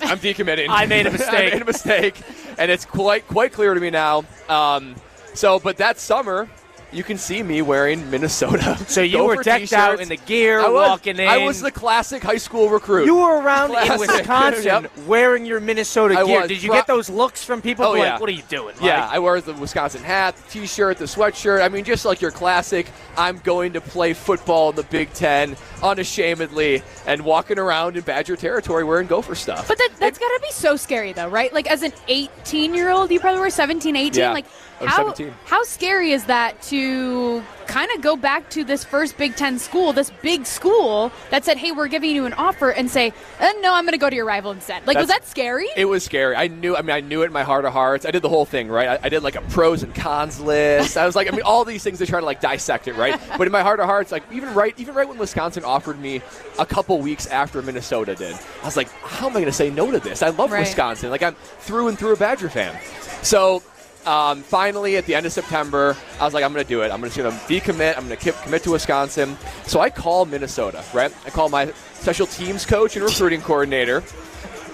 [0.01, 0.67] I'm decommitting.
[0.69, 1.33] I made a mistake.
[1.33, 2.21] I made a mistake,
[2.59, 4.23] and it's quite quite clear to me now.
[4.47, 4.93] Um,
[5.33, 6.47] so, but that summer,
[6.91, 8.77] you can see me wearing Minnesota.
[8.87, 10.01] So you Gopher were decked out t-shirts.
[10.03, 11.27] in the gear, I was, walking in.
[11.27, 13.05] I was the classic high school recruit.
[13.05, 14.97] You were around in Wisconsin Yep.
[15.05, 16.39] wearing your Minnesota I gear.
[16.41, 16.47] was.
[16.47, 17.85] Did you get those looks from people?
[17.85, 18.19] Oh, like, yeah.
[18.19, 18.75] what are you doing?
[18.81, 21.61] Yeah, Mike?" I wear the Wisconsin hat, the T-shirt, the sweatshirt.
[21.61, 22.89] I mean, just like your classic.
[23.17, 28.35] I'm going to play football in the Big Ten unashamedly and walking around in Badger
[28.35, 29.67] territory wearing Gopher stuff.
[29.67, 31.51] But that, that's got to be so scary, though, right?
[31.53, 34.19] Like, as an 18 year old, you probably were 17, 18.
[34.19, 34.45] Yeah, like,
[34.79, 35.33] Was how, 17.
[35.45, 39.91] how scary is that to kind of go back to this first Big Ten school,
[39.91, 43.73] this big school that said, hey, we're giving you an offer, and say, uh, no,
[43.73, 44.85] I'm going to go to your rival instead?
[44.87, 45.67] Like, was that scary?
[45.75, 46.35] It was scary.
[46.35, 46.75] I knew.
[46.77, 48.05] I mean, I knew it in my heart of hearts.
[48.05, 48.87] I did the whole thing, right?
[48.87, 50.95] I, I did like a pros and cons list.
[50.95, 53.19] I was like, I mean, all these things to try to like dissect it, right?
[53.37, 56.21] But in my heart of hearts, like even right, even right when Wisconsin offered me
[56.59, 59.69] a couple weeks after Minnesota did, I was like, how am I going to say
[59.71, 60.21] no to this?
[60.21, 60.59] I love Right.
[60.59, 61.09] Wisconsin.
[61.09, 62.79] Like I'm through and through a Badger fan.
[63.23, 63.63] So.
[64.05, 66.91] Um, finally, at the end of September, I was like, I'm going to do it.
[66.91, 67.97] I'm going to decommit.
[67.97, 69.37] I'm going to commit to Wisconsin.
[69.65, 71.13] So I call Minnesota, right?
[71.25, 74.03] I call my special teams coach and recruiting coordinator.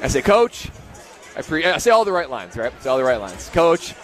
[0.01, 0.69] I say, Coach,
[1.35, 2.71] I, pre- I say all the right lines, right?
[2.81, 3.49] Say all the right lines.
[3.49, 3.95] Coach,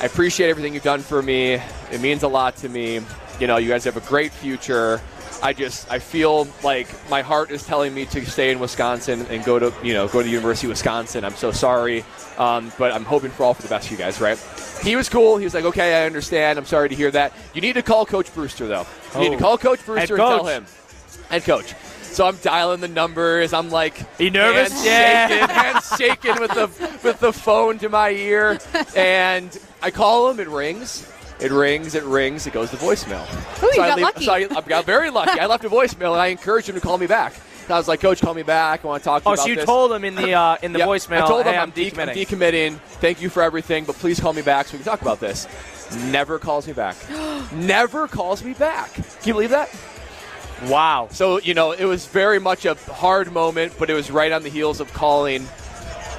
[0.00, 1.60] I appreciate everything you've done for me.
[1.92, 3.00] It means a lot to me.
[3.40, 5.00] You know, you guys have a great future.
[5.42, 9.44] I just I feel like my heart is telling me to stay in Wisconsin and
[9.44, 11.24] go to you know go to the University of Wisconsin.
[11.24, 12.04] I'm so sorry,
[12.38, 14.38] um, but I'm hoping for all for the best for you guys, right?
[14.82, 15.36] He was cool.
[15.38, 16.58] He was like, okay, I understand.
[16.58, 17.32] I'm sorry to hear that.
[17.54, 18.86] You need to call Coach Brewster though.
[19.14, 19.38] You need to Oh.
[19.38, 20.66] call Coach Brewster Head and tell him,
[21.30, 21.74] head coach.
[22.02, 23.52] So I'm dialing the numbers.
[23.52, 24.72] I'm like, you nervous?
[24.72, 25.28] Hands Yeah.
[25.28, 28.58] shaking, hands shaking with the with the phone to my ear,
[28.94, 30.38] and I call him.
[30.38, 31.10] It rings.
[31.40, 31.96] It rings.
[31.96, 32.46] It rings.
[32.46, 33.24] It goes to voicemail.
[33.62, 34.24] Ooh, you so I got leave- lucky.
[34.26, 35.40] So I, I got very lucky.
[35.40, 37.34] I left a voicemail, and I encouraged him to call me back.
[37.70, 38.84] I was like, Coach, call me back.
[38.84, 39.64] I want to talk to you Oh, about so you this.
[39.64, 40.88] told him in the uh, in the Yep.
[40.88, 41.22] voicemail.
[41.22, 42.26] I told him hey, I'm, I'm decommitting.
[42.26, 42.76] decommitting.
[43.00, 45.46] Thank you for everything, but please call me back so we can talk about this.
[46.06, 46.96] Never calls me back.
[47.52, 48.92] Never calls me back.
[48.94, 49.70] Can you believe that?
[50.66, 51.08] wow.
[51.10, 54.42] So, you know, it was very much a hard moment, but it was right on
[54.42, 55.46] the heels of calling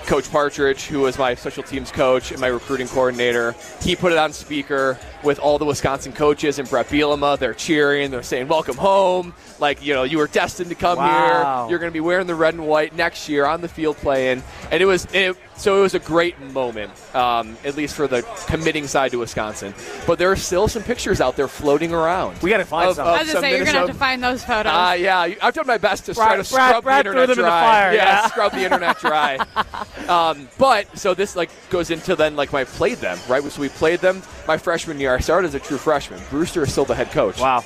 [0.06, 3.56] Coach Partridge, who was my special teams coach and my recruiting coordinator.
[3.82, 7.38] He put it on speaker with all the Wisconsin coaches and Bret Bielema.
[7.40, 8.12] They're cheering.
[8.12, 9.34] They're saying, Welcome home.
[9.60, 11.64] Like, you know, you were destined to come Wow.
[11.66, 11.70] here.
[11.72, 14.44] You're going to be wearing the red and white next year on the field playing.
[14.72, 18.22] And it was, it, so it was a great moment, um, at least for the
[18.48, 19.74] committing side to Wisconsin.
[20.06, 22.42] But there are still some pictures out there floating around.
[22.42, 23.08] We got to find Of- some.
[23.08, 24.72] of I was some gonna say you're gonna have to find those photos.
[24.72, 27.36] uh, yeah, I've done my best to try to Brad- scrub Brad the threw internet
[27.38, 27.62] them in the dry.
[27.64, 28.28] fire, yeah, yeah.
[28.28, 29.38] scrub the internet dry.
[30.10, 33.44] um, but so this like goes into then like my played them right.
[33.44, 35.16] So we played them my freshman year.
[35.16, 36.20] I started as a true freshman.
[36.30, 37.40] Brewster is still the head coach.
[37.40, 37.64] wow.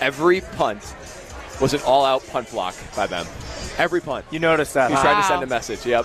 [0.00, 0.94] Every punt
[1.60, 3.24] was an all-out punt block by them.
[3.78, 4.26] Every punt.
[4.30, 4.90] You noticed that?
[4.90, 5.04] He's huh?
[5.04, 5.86] trying to send a message.
[5.86, 6.04] Yep.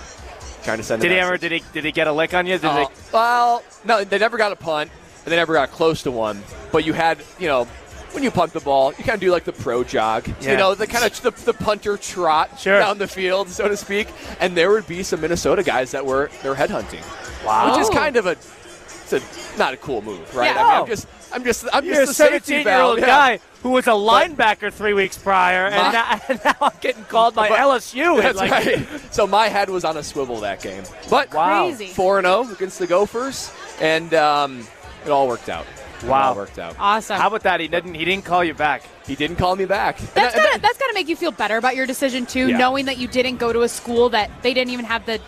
[0.64, 1.02] Trying to send.
[1.02, 1.36] Did a he ever?
[1.36, 1.62] Did he?
[1.72, 2.58] Did he get a lick on you?
[2.58, 4.90] Did Uh, they, well, no, they never got a punt,
[5.24, 6.42] and they never got close to one.
[6.70, 7.64] But you had, you know,
[8.12, 10.52] when you punt the ball, you kind of do like the pro jog, Yeah.
[10.52, 12.78] you know, the kind of the, the punter trot Sure.
[12.78, 14.08] down the field, so to speak.
[14.40, 17.02] And there would be some Minnesota guys that were they're headhunting,
[17.44, 17.70] Wow.
[17.72, 19.20] which is kind of a, it's a
[19.58, 20.54] not a cool move, right?
[20.54, 20.62] Yeah.
[20.64, 20.80] I mean.
[20.82, 23.06] I'm just, I'm just, I'm You're a just the safety 17 year old yeah.
[23.06, 27.04] guy who was a linebacker three weeks prior, My- and, now, and now I'm getting
[27.04, 28.20] called by But- LSU.
[28.22, 28.86] That's like, right.
[29.10, 31.68] So my head was on a swivel that game, but Wow.
[31.68, 31.86] Crazy.
[31.92, 34.66] four and zero against the Gophers, and um,
[35.04, 35.66] it all worked out.
[36.02, 36.30] It Wow.
[36.30, 36.74] all worked out.
[36.80, 37.16] Awesome.
[37.20, 37.60] How about that?
[37.60, 37.94] He didn't.
[37.94, 38.82] He didn't call you back.
[39.06, 39.98] He didn't call me back.
[39.98, 42.48] That's that- and gotta, that's got to make you feel better about your decision too,
[42.48, 42.58] Yeah.
[42.58, 45.20] knowing that you didn't go to a school that they didn't even have the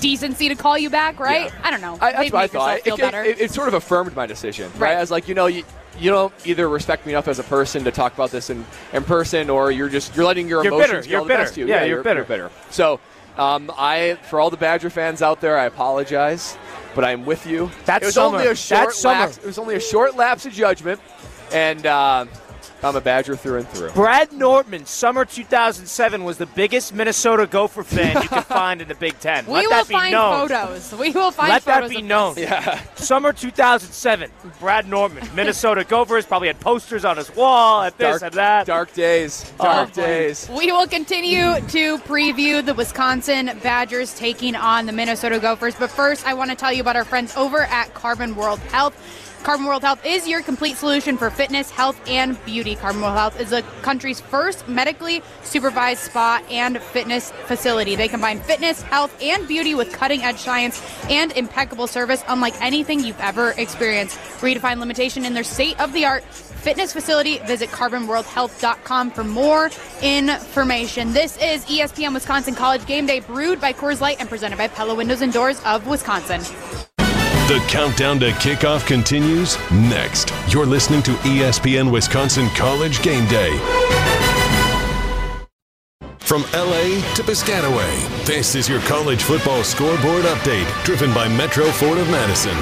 [0.00, 1.46] decency to call you back, right?
[1.46, 1.60] Yeah.
[1.62, 1.94] I don't know.
[2.00, 2.80] I, that's Maybe what I thought.
[2.82, 3.22] Feel It, better.
[3.22, 4.80] it, it sort of affirmed my decision, right?
[4.80, 4.96] Right.
[4.96, 5.64] I was like, you know, you,
[5.98, 9.02] you don't either respect me enough as a person to talk about this in, in
[9.04, 11.02] person, or you're just you're letting your You're emotions bitter.
[11.02, 11.64] get You're all the best bitter.
[11.64, 11.74] of you.
[11.74, 12.24] Yeah, you're bitter.
[12.24, 12.50] bitter.
[12.70, 13.00] So,
[13.38, 16.58] um, I for all the Badger fans out there, I apologize,
[16.94, 17.70] but I'm with you.
[17.86, 18.36] That's it was summer.
[18.38, 19.20] only a short That's summer.
[19.20, 19.38] lapse.
[19.38, 21.00] It was only a short lapse of judgment,
[21.52, 22.26] and uh,
[22.86, 23.90] I'm a Badger through and through.
[23.90, 28.94] Brad Nortman, summer 2007, was the biggest Minnesota Gopher fan you could find in the
[28.94, 29.44] Big Ten.
[29.46, 30.48] we Let will that be find known.
[30.48, 30.94] photos.
[30.94, 31.66] We will find photos.
[31.66, 32.34] Let that be known.
[32.38, 32.80] Yeah.
[32.94, 38.22] Summer 2007, Brad Nortman, Minnesota Gophers, probably had posters on his wall at this Dark,
[38.22, 38.66] and that.
[38.66, 39.52] dark days.
[39.58, 40.02] Oh, Dark boy.
[40.02, 40.48] days.
[40.48, 45.74] We will continue to preview the Wisconsin Badgers taking on the Minnesota Gophers.
[45.74, 48.94] But first, I want to tell you about our friends over at Carbon World Health.
[49.42, 52.74] Carbon World Health is your complete solution for fitness, health, and beauty.
[52.74, 57.94] Carbon World Health is the country's first medically supervised spa and fitness facility.
[57.94, 63.04] They combine fitness, health, and beauty with cutting edge science and impeccable service, unlike anything
[63.04, 64.18] you've ever experienced.
[64.40, 67.38] Redefine limitation in their state of the art fitness facility.
[67.46, 69.70] Visit carbonworldhealth.com for more
[70.02, 71.12] information.
[71.12, 74.94] This is ESPN Wisconsin College Game Day, brewed by Coors Light and presented by Pella
[74.96, 76.40] Windows and Doors of Wisconsin.
[77.46, 80.32] The countdown to kickoff continues next.
[80.48, 83.56] You're listening to ESPN Wisconsin College Game Day.
[86.18, 91.98] From LA to Piscataway, this is your college football scoreboard update, driven by Metro Ford
[91.98, 92.56] of Madison.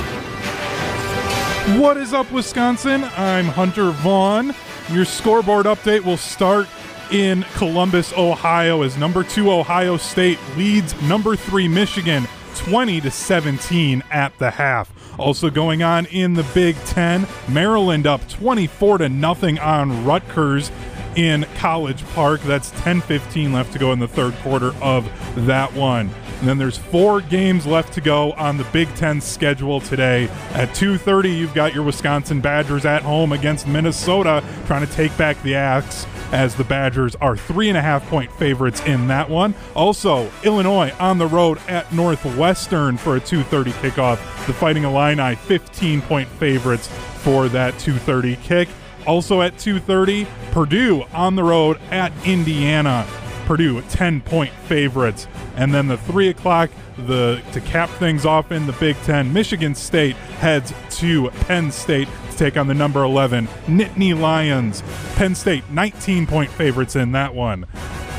[1.80, 3.04] What is up, Wisconsin?
[3.16, 4.54] I'm Hunter Vaughn.
[4.92, 6.68] Your scoreboard update will start
[7.10, 14.02] in Columbus, Ohio, as number two Ohio State leads number three Michigan 20 to 17
[14.10, 14.92] at the half.
[15.18, 20.70] Also going on in the Big Ten, Maryland up 24 to nothing on Rutgers
[21.16, 22.40] in College Park.
[22.42, 25.08] That's 10-15 left to go in the third quarter of
[25.46, 26.10] that one.
[26.40, 30.28] And then there's four games left to go on the Big Ten schedule today.
[30.52, 35.40] At 2:30, you've got your Wisconsin Badgers at home against Minnesota, trying to take back
[35.42, 39.54] the axe as the Badgers are three and a half point favorites in that one.
[39.74, 44.18] Also, Illinois on the road at Northwestern for a 2:30 kickoff.
[44.46, 48.68] The Fighting Illini 15 point favorites for that 2:30 kick.
[49.06, 53.06] Also at 2:30, Purdue on the road at Indiana.
[53.44, 55.26] Purdue 10 point favorites.
[55.56, 59.74] And then the three o'clock, the to cap things off in the Big Ten, Michigan
[59.74, 64.82] State heads to Penn State to take on the number 11 Nittany Lions.
[65.14, 67.66] Penn State 19 point favorites in that one.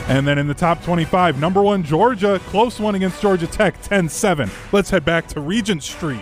[0.07, 4.09] And then in the top 25, number one Georgia, close one against Georgia Tech, 10
[4.09, 4.49] 7.
[4.71, 6.21] Let's head back to Regent Street.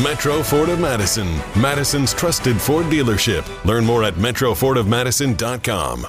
[0.00, 3.44] Metro Ford of Madison, Madison's trusted Ford dealership.
[3.66, 6.00] Learn more at metrofordofmadison.com.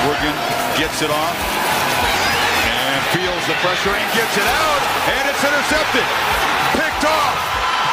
[0.00, 0.36] Morgan
[0.80, 1.36] gets it off
[2.64, 4.80] and feels the pressure and gets it out,
[5.12, 6.06] and it's intercepted.
[6.72, 7.36] Picked off.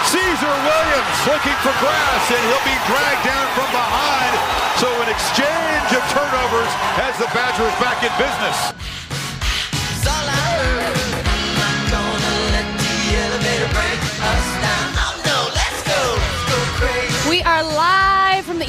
[0.08, 4.40] Caesar Williams looking for grass, and he'll be dragged down from behind.
[4.80, 8.72] So an exchange of turnovers has the Badgers back in business.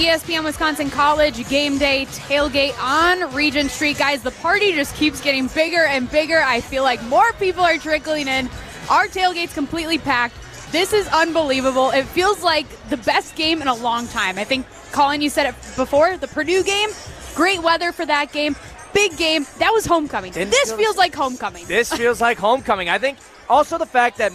[0.09, 3.99] ESPN Wisconsin College game day tailgate on Regent Street.
[3.99, 6.40] Guys, the party just keeps getting bigger and bigger.
[6.40, 8.49] I feel like more people are trickling in.
[8.88, 10.35] Our tailgate's completely packed.
[10.73, 11.90] This is unbelievable.
[11.90, 14.38] It feels like the best game in a long time.
[14.38, 16.88] I think, Colin, you said it before the Purdue game.
[17.35, 18.57] Great weather for that game.
[18.94, 19.44] Big game.
[19.59, 20.33] That was homecoming.
[20.33, 21.66] Didn't this feel- feels like homecoming.
[21.66, 22.88] This feels like homecoming.
[22.88, 24.33] I think also the fact that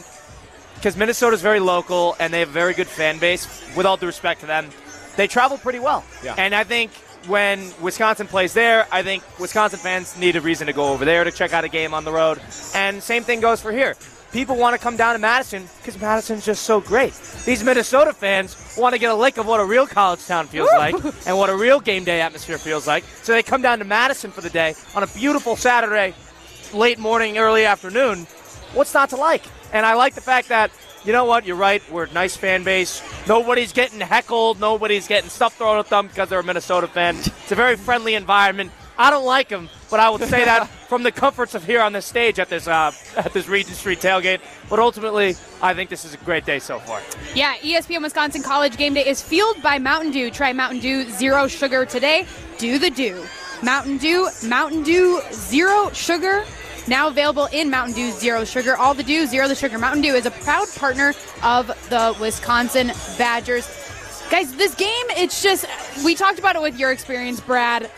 [0.76, 4.06] because Minnesota's very local and they have a very good fan base, with all due
[4.06, 4.70] respect to them,
[5.16, 6.04] they travel pretty well.
[6.24, 6.36] Yeah.
[6.38, 6.92] And I think
[7.28, 11.24] when Wisconsin plays there, I think Wisconsin fans need a reason to go over there
[11.24, 12.42] to check out a game on the road.
[12.76, 13.96] And same thing goes for here.
[14.32, 17.14] People want to come down to Madison because Madison's just so great.
[17.46, 20.70] These Minnesota fans want to get a lick of what a real college town feels
[20.74, 20.96] like
[21.28, 23.04] and what a real game day atmosphere feels like.
[23.22, 26.16] So they come down to Madison for the day on a beautiful Saturday,
[26.74, 28.26] late morning, early afternoon.
[28.74, 29.44] What's not to like?
[29.72, 30.72] And I like the fact that,
[31.06, 33.02] you know what, you're right, we're a nice fan base.
[33.28, 37.18] Nobody's getting heckled, nobody's getting stuff thrown at them because they're a Minnesota fan.
[37.18, 38.72] It's a very friendly environment.
[38.98, 41.94] I don't like them, but I would say that from the comforts of here on
[41.94, 44.40] this stage at this uh, at this Regent Street tailgate.
[44.70, 47.02] But ultimately, I think this is a great day so far.
[47.34, 50.30] Yeah, ESPN Wisconsin College Game Day is fueled by Mountain Dew.
[50.30, 52.28] Try Mountain Dew Zero Sugar today.
[52.60, 53.26] Do the do.
[53.64, 56.44] Mountain Dew, Mountain Dew Zero Sugar.
[56.88, 58.76] Now available in Mountain Dew Zero Sugar.
[58.76, 59.80] All the Dew, Zero the Sugar.
[59.80, 63.68] Mountain Dew is a proud partner of the Wisconsin Badgers.
[64.30, 65.66] Guys, this game, it's just,
[66.04, 67.90] we talked about it with your experience, Brad.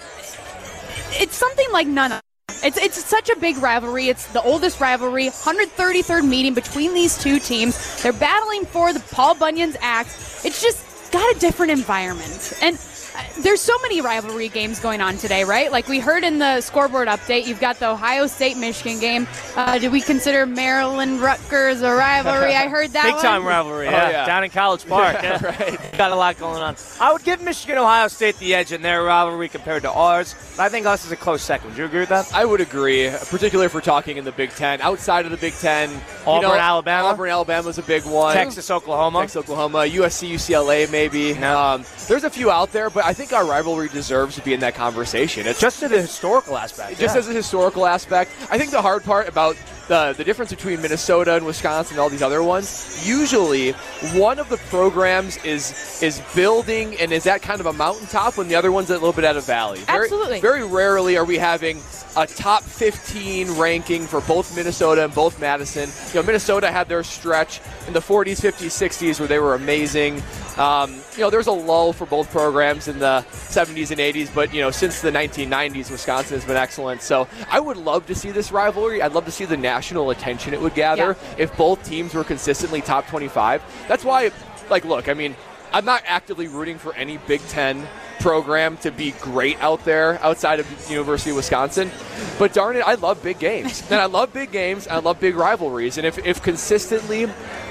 [1.13, 2.21] It's something like none other.
[2.63, 4.07] It's it's such a big rivalry.
[4.07, 8.01] It's the oldest rivalry, 133rd meeting between these two teams.
[8.01, 10.43] They're battling for the Paul Bunyan's axe.
[10.43, 12.53] It's just got a different environment.
[12.61, 15.71] And uh, there's so many rivalry games going on today, right?
[15.71, 19.27] Like we heard in the scoreboard update, you've got the Ohio State Michigan game.
[19.55, 22.55] Uh, did we consider Maryland Rutgers a rivalry?
[22.55, 23.21] I heard that Big one.
[23.23, 24.09] time rivalry, Oh, yeah.
[24.09, 24.25] yeah.
[24.25, 25.17] Down in College Park.
[25.23, 25.75] yeah.
[25.97, 26.75] Got a lot going on.
[26.99, 30.63] I would give Michigan Ohio State the edge in their rivalry compared to ours, but
[30.63, 31.69] I think us is a close second.
[31.71, 32.33] Would you agree with that?
[32.33, 34.79] I would agree, particularly if we're talking in the Big Ten.
[34.81, 37.09] Outside of the Big Ten, you Auburn, know, Alabama?
[37.09, 38.33] Auburn, Alabama's a big one.
[38.33, 39.21] Texas, Oklahoma.
[39.21, 41.33] Texas, Oklahoma, USC, UCLA, maybe.
[41.43, 44.59] Um, there's a few out there, but I think our rivalry deserves to be in
[44.61, 45.47] that conversation.
[45.47, 46.99] It's Just to a historical aspect.
[46.99, 47.19] just yeah.
[47.19, 48.31] as a historical aspect.
[48.49, 49.55] I think the hard part about
[49.87, 53.71] the, the difference between Minnesota and Wisconsin and all these other ones, usually
[54.13, 58.47] one of the programs is is building and is at kind of a mountaintop when
[58.47, 59.79] the other one's a little bit at a valley.
[59.79, 60.41] Very, Absolutely.
[60.41, 61.79] Very rarely are we having
[62.17, 65.89] a top 15 ranking for both Minnesota and both Madison.
[66.13, 70.23] You know, Minnesota had their stretch in the 40s, 50s, 60s where they were amazing.
[70.57, 74.53] Um, you know, there's a lull for both programs in the 70s and 80s, but
[74.53, 77.01] you know, since the 1990s, Wisconsin has been excellent.
[77.01, 79.01] So I would love to see this rivalry.
[79.01, 79.74] I'd love to see the national
[80.09, 83.61] attention it would gather if both teams were consistently top 25.
[83.87, 84.31] That's why,
[84.69, 85.35] like, look, I mean,
[85.73, 87.87] I'm not actively rooting for any Big Ten
[88.19, 91.91] program to be great out there outside of University of Wisconsin.
[92.39, 93.83] But darn it, I love big games.
[93.91, 94.87] and I love big games.
[94.87, 95.97] I love big rivalries.
[95.97, 97.27] And if, if consistently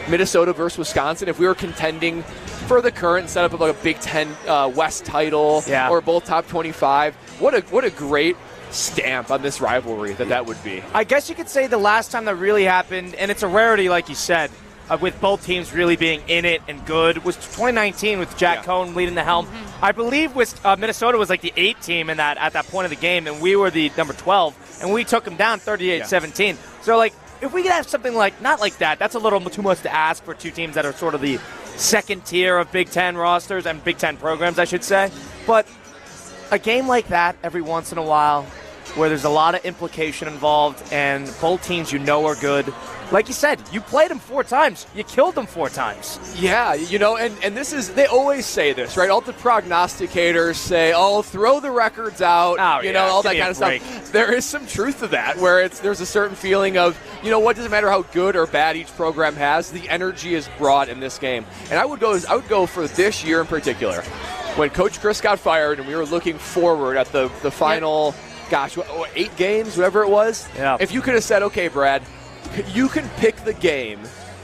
[0.08, 2.22] Minnesota versus Wisconsin, if we were contending
[2.68, 5.88] for the current setup of like a Big Ten uh, West title Yeah.
[5.88, 8.36] or both top 25, what a what a great
[8.74, 10.82] stamp on this rivalry that that would be.
[10.92, 13.88] I guess you could say the last time that really happened, and it's a rarity,
[13.88, 14.50] like you said,
[14.90, 18.64] uh, with both teams really being in it and good, was 2019 with Jack Yeah.
[18.64, 19.48] Coan leading the helm.
[19.80, 22.84] I believe was, uh, Minnesota was like the eight team in that at that point
[22.84, 26.56] of the game, and we were the number 12, and we took them down 38-17.
[26.82, 29.62] So like, if we could have something like not like that, that's a little too
[29.62, 31.38] much to ask for two teams that are sort of the
[31.76, 35.10] second tier of Big Ten rosters and Big Ten programs, I should say.
[35.46, 35.66] But
[36.50, 38.46] a game like that every once in a while
[38.96, 42.72] where there's a lot of implication involved and both teams you know are good.
[43.12, 44.86] Like you said, you played them four times.
[44.94, 46.18] You killed them four times.
[46.38, 49.10] Yeah, you know, and, and this is, they always say this, right?
[49.10, 53.36] All the prognosticators say, oh, throw the records out, Oh, you yeah, know, all that
[53.36, 53.82] kind of break.
[53.82, 54.12] stuff.
[54.12, 57.38] There is some truth to that, where it's there's a certain feeling of, you know,
[57.40, 60.98] what doesn't matter how good or bad each program has, the energy is brought in
[61.00, 61.44] this game.
[61.70, 64.02] And I would go, I would go for this year in particular.
[64.56, 68.14] When Coach Chryst got fired and we were looking forward at the, the final
[68.54, 70.48] gosh, what, what, eight games, whatever it was.
[70.54, 70.76] Yeah.
[70.78, 72.04] If you could have said, okay, Brad,
[72.68, 73.98] you can pick the game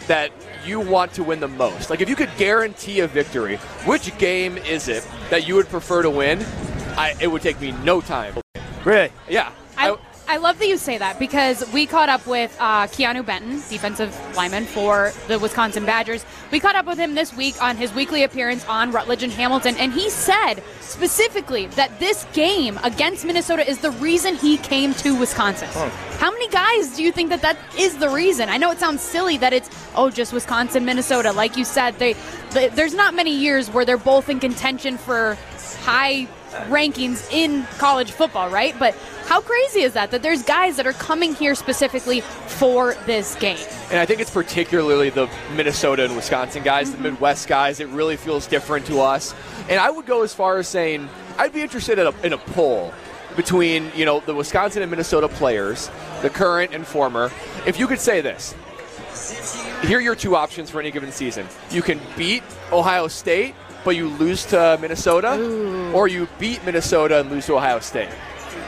[0.09, 0.33] that
[0.67, 1.91] you want to win the most.
[1.91, 6.03] Like if you could guarantee a victory, which game is it that you would prefer
[6.03, 6.45] to win?
[6.97, 8.35] I, it would take me no time.
[8.85, 9.13] Really?
[9.29, 9.53] Yeah.
[9.79, 9.97] I, I
[10.37, 14.65] love that you say that because we caught up with uh, Keanu Benton, defensive lineman
[14.65, 16.25] for the Wisconsin Badgers.
[16.51, 19.77] We caught up with him this week on his weekly appearance on Rutledge and Hamilton,
[19.77, 25.19] and he said specifically that this game against Minnesota is the reason he came to
[25.19, 25.69] Wisconsin.
[26.19, 28.49] How many guys do you think that that is the reason?
[28.49, 31.33] I know it sounds silly that it's oh just Wisconsin, Minnesota.
[31.33, 32.15] Like you said, they,
[32.51, 35.39] they there's not many years where they're both in contention for
[35.81, 36.29] high
[36.69, 38.75] rankings in college football, right?
[38.79, 38.95] But
[39.27, 40.11] how crazy is that?
[40.11, 43.59] That there's guys that are coming here specifically for this game.
[43.91, 47.05] And I think it's particularly the Minnesota and Wisconsin guys, the mm-hmm.
[47.05, 47.81] Midwest guys.
[47.81, 49.35] It really feels different to us.
[49.69, 52.39] And I would go as far as saying I'd be interested in a, in a
[52.39, 52.93] poll
[53.37, 55.91] between you know the Wisconsin and Minnesota players,
[56.23, 57.31] the current and former.
[57.67, 58.55] If you could say this,
[59.83, 61.47] here are your two options for any given season.
[61.71, 62.43] You can beat
[62.73, 63.55] Ohio State,
[63.85, 68.11] but you lose to uh, Minnesota, or you beat Minnesota and lose to Ohio State.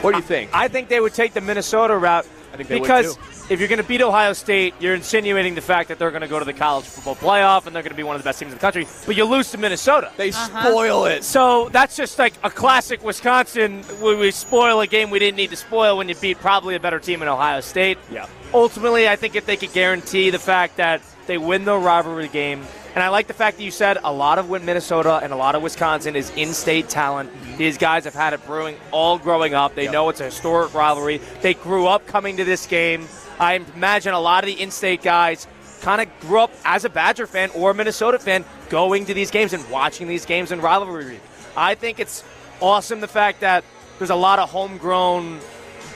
[0.01, 0.49] What do you think?
[0.53, 3.53] I think they would take the Minnesota route I think they would, because too.
[3.53, 6.27] if you're going to beat Ohio State, you're insinuating the fact that they're going to
[6.27, 8.39] go to the college football playoff and they're going to be one of the best
[8.39, 8.85] teams in the country.
[9.07, 10.11] But you lose to Minnesota.
[10.17, 10.69] They uh-huh.
[10.69, 11.23] spoil it.
[11.23, 13.83] So that's just like a classic Wisconsin.
[14.01, 16.79] We, we spoil a game we didn't need to spoil when you beat probably a
[16.79, 17.97] better team in Ohio State.
[18.11, 18.27] Yeah.
[18.53, 22.63] Ultimately, I think if they could guarantee the fact that they win the rivalry game,
[22.95, 25.55] and I like the fact that you said a lot of Minnesota and a lot
[25.55, 27.31] of Wisconsin is in-state talent.
[27.57, 29.75] These guys have had it brewing all growing up.
[29.75, 31.19] They know it's a historic rivalry.
[31.41, 33.07] They grew up coming to this game.
[33.39, 35.47] I imagine a lot of the in-state guys
[35.81, 39.31] kind of grew up as a Badger fan or a Minnesota fan going to these
[39.31, 41.19] games and watching these games in rivalry.
[41.57, 42.23] I think it's
[42.61, 43.63] awesome the fact that
[43.97, 45.39] there's a lot of homegrown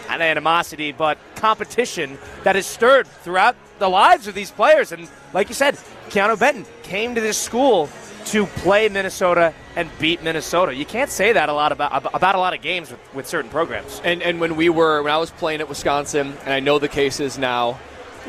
[0.10, 4.92] not animosity, but competition that is stirred throughout the lives of these players.
[4.92, 5.78] And like you said,
[6.10, 7.90] Keanu Benton came to this school
[8.26, 10.74] to play Minnesota and beat Minnesota.
[10.74, 13.50] You can't say that a lot about about a lot of games with, with certain
[13.50, 14.02] programs.
[14.04, 16.88] And and when we were when I was playing at Wisconsin, and I know the
[16.88, 17.80] case is now,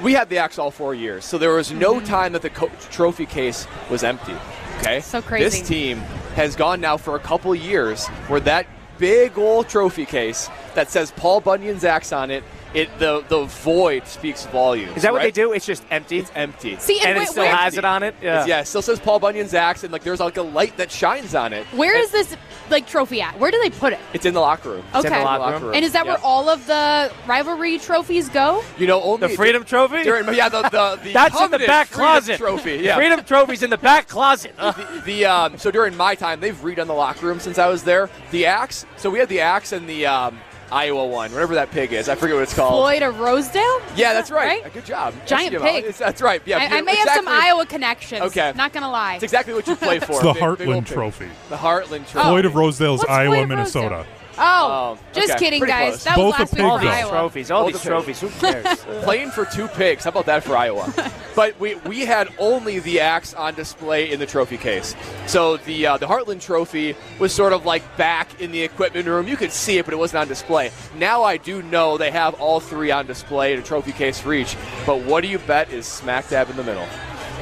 [0.02, 2.06] we had the axe all four years, so there was no mm-hmm.
[2.06, 4.34] time that the co- trophy case was empty.
[4.78, 5.44] Okay, So crazy.
[5.44, 5.98] This team
[6.36, 8.66] has gone now for a couple years where that
[8.98, 14.06] big old trophy case that says Paul Bunyan's axe on it, it the the void
[14.06, 14.96] speaks volumes.
[14.96, 15.34] Is that what right?
[15.34, 15.52] they do?
[15.52, 16.18] It's just empty.
[16.18, 16.76] It's empty.
[16.78, 18.14] See, and, and it still where, has it on it.
[18.22, 18.46] Yeah.
[18.46, 21.34] yeah, it still says Paul Bunyan's axe, and like there's like a light that shines
[21.34, 21.64] on it.
[21.68, 22.36] where And is this
[22.70, 23.38] like trophy at?
[23.38, 23.98] Where do they put it?
[24.12, 24.84] It's in the locker room.
[24.94, 25.24] in the Okay.
[25.24, 25.74] locker room.
[25.74, 26.12] And is that Yeah.
[26.12, 28.62] where all of the rivalry trophies go?
[28.76, 30.02] You know, only The Freedom Trophy?
[30.02, 32.36] During, yeah, the the, the That's in the back Freedom closet.
[32.38, 32.76] Trophy.
[32.82, 32.96] Yeah.
[32.96, 34.54] Freedom Trophy's in the back closet.
[34.56, 37.82] The, the um, so during my time, they've redone the locker room since I was
[37.84, 38.10] there.
[38.30, 38.84] The axe.
[38.96, 40.38] So we had the axe and the um,
[40.70, 42.08] Iowa one, whatever that pig is.
[42.08, 42.72] I forget what it's called.
[42.82, 43.80] Floyd of Rosedale?
[43.96, 44.62] Yeah, that's right.
[44.62, 44.72] Right?
[44.74, 45.14] Good job.
[45.26, 45.62] Giant SCML.
[45.62, 45.76] pig.
[45.84, 46.42] It's- That's right.
[46.44, 48.22] Yeah, I, I may have some Iowa connections.
[48.22, 48.52] Okay.
[48.54, 49.14] Not gonna lie.
[49.14, 50.12] It's exactly what you play for.
[50.12, 50.94] It's the Big- big Heartland pig.
[50.94, 51.28] Trophy.
[51.48, 52.28] The Heartland Trophy.
[52.28, 53.88] Floyd of Rosedale's What's Iowa, of Minnesota.
[53.96, 54.14] Rosedale?
[54.38, 55.38] Oh, Oh, just okay.
[55.44, 55.90] kidding, Pretty guys.
[55.90, 56.04] close.
[56.04, 56.90] That Both was a last week pig, for though.
[56.90, 57.10] Iowa.
[57.10, 57.50] trophies.
[57.50, 58.20] All All these the trophies.
[58.20, 58.78] Who cares?
[59.04, 60.04] playing for two pigs.
[60.04, 60.92] How about that for Iowa?
[61.34, 64.94] but we, we had only the axe on display in the trophy case.
[65.26, 69.26] So the uh, the Heartland Trophy was sort of like back in the equipment room.
[69.28, 70.70] You could see it, but it wasn't on display.
[70.96, 74.32] Now I do know they have all three on display in a trophy case for
[74.34, 74.56] each.
[74.86, 76.86] But what do you bet is smack dab in the middle?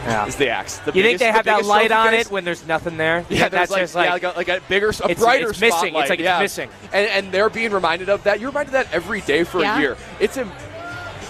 [0.04, 0.26] Yeah.
[0.26, 0.78] Is the axe?
[0.78, 2.26] The You think biggest- they the have that light on case?
[2.26, 3.20] it when there's nothing there?
[3.28, 5.18] You Yeah, there's that's like, just like, yeah, like, a, like a bigger, a It's-
[5.18, 5.70] brighter it's missing.
[5.70, 6.70] It's spotlight, like it's missing.
[6.92, 8.38] And, and they're being reminded of that.
[8.40, 9.76] You're reminded of that every day for Yeah.
[9.76, 9.96] a year.
[10.20, 10.52] It's em-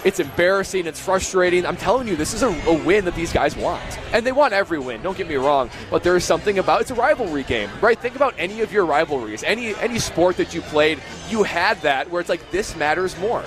[0.05, 0.87] it's embarrassing.
[0.87, 1.67] It's frustrating.
[1.67, 4.53] I'm telling you, this is a, a win that these guys want, and they want
[4.53, 5.03] every win.
[5.03, 7.99] Don't get me wrong, but there is something about it's a rivalry game, right?
[7.99, 11.01] Think about any of your rivalries, any any sport that you played.
[11.29, 13.43] You had that where it's like this matters more,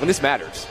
[0.00, 0.66] and this matters.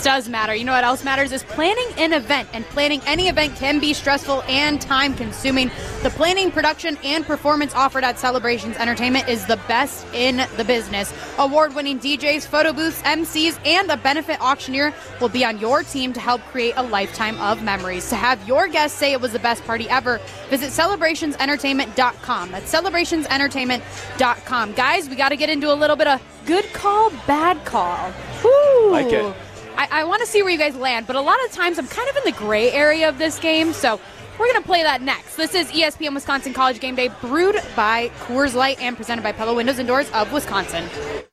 [0.00, 0.54] This does matter.
[0.54, 3.92] You know what else matters is planning an event, and planning any event can be
[3.92, 5.70] stressful and time consuming.
[6.02, 11.12] The planning, production, and performance offered at Celebrations Entertainment is the best in the business.
[11.36, 16.14] Award winning DJs, photo booths, MCs, and a benefit auctioneer will be on your team
[16.14, 18.08] to help create a lifetime of memories.
[18.08, 22.52] To have your guests say it was the best party ever, visit celebrationsentertainment.com.
[22.52, 24.72] That's celebrationsentertainment.com.
[24.72, 28.14] Guys, we got to get into a little bit of good call, bad call.
[28.42, 28.92] Woo!
[28.92, 29.36] Like it.
[29.80, 31.88] I, I want to see where you guys land, but a lot of times I'm
[31.88, 33.98] kind of in the gray area of this game, so
[34.38, 35.36] we're going to play that next.
[35.36, 39.54] This is ESPN Wisconsin College Game Day, brewed by Coors Light and presented by Pella
[39.54, 40.84] Windows and Doors of Wisconsin.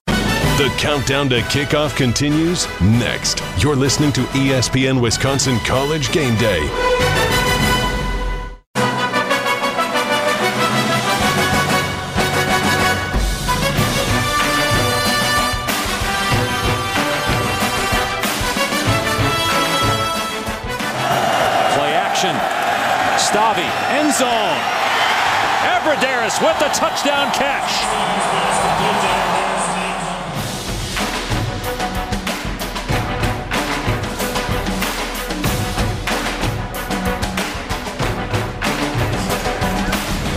[0.06, 3.44] The countdown to kickoff continues next.
[3.58, 6.97] You're listening to ESPN Wisconsin College Game Day.
[23.28, 24.58] Stavi, end zone.
[25.68, 27.84] Abbrederis with the touchdown catch.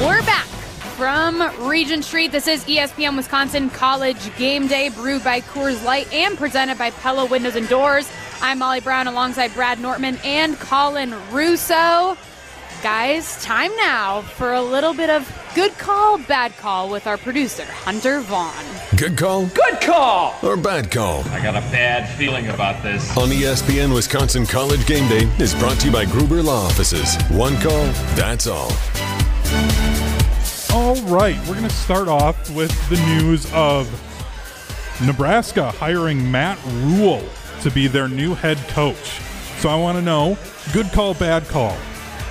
[0.03, 0.47] We're back
[0.97, 2.33] from Regent Street.
[2.33, 7.25] This is ESPN Wisconsin College Game Day, brewed by Coors Light and presented by Pella
[7.25, 8.11] Windows and Doors.
[8.43, 12.17] I'm Molly Brown alongside Brad Nortman and Colin Russo.
[12.83, 17.65] Guys, time now for a little bit of good call, bad call with our producer,
[17.67, 18.55] Hunter Vaughn.
[18.97, 20.35] Good call Good call.
[20.43, 21.23] or bad call?
[21.29, 23.15] I got a bad feeling about this.
[23.19, 27.17] On ESPN Wisconsin College Game Day is brought to you by Gruber Law Offices.
[27.31, 27.85] One call,
[28.17, 28.73] that's all.
[30.73, 33.89] All right, we're going to start off with the news of
[35.05, 37.29] Nebraska hiring Matt Rhule
[37.61, 39.21] to be their new head coach.
[39.59, 40.39] So I want to know
[40.73, 41.77] good call, bad call.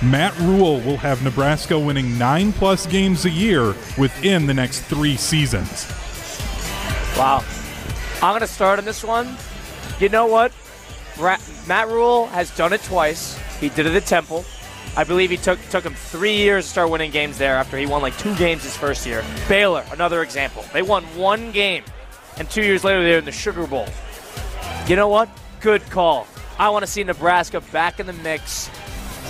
[0.02, 5.16] Matt Rhule will have Nebraska winning nine plus games a year within the next three
[5.16, 5.86] seasons.
[7.18, 7.44] Wow.
[8.22, 9.36] I'm going to start on this one.
[9.98, 10.52] You know what?
[11.18, 11.36] Ra-
[11.68, 13.38] Matt Rhule has done it twice.
[13.60, 14.46] He did it at Temple.
[14.96, 17.86] I believe he took took him three years to start winning games there after he
[17.86, 19.22] won like two games his first year.
[19.48, 20.64] Baylor, another example.
[20.72, 21.84] They won one game,
[22.38, 23.86] and two years later they're in the Sugar Bowl.
[24.88, 25.28] You know what?
[25.60, 26.26] Good call.
[26.58, 28.68] I want to see Nebraska back in the mix.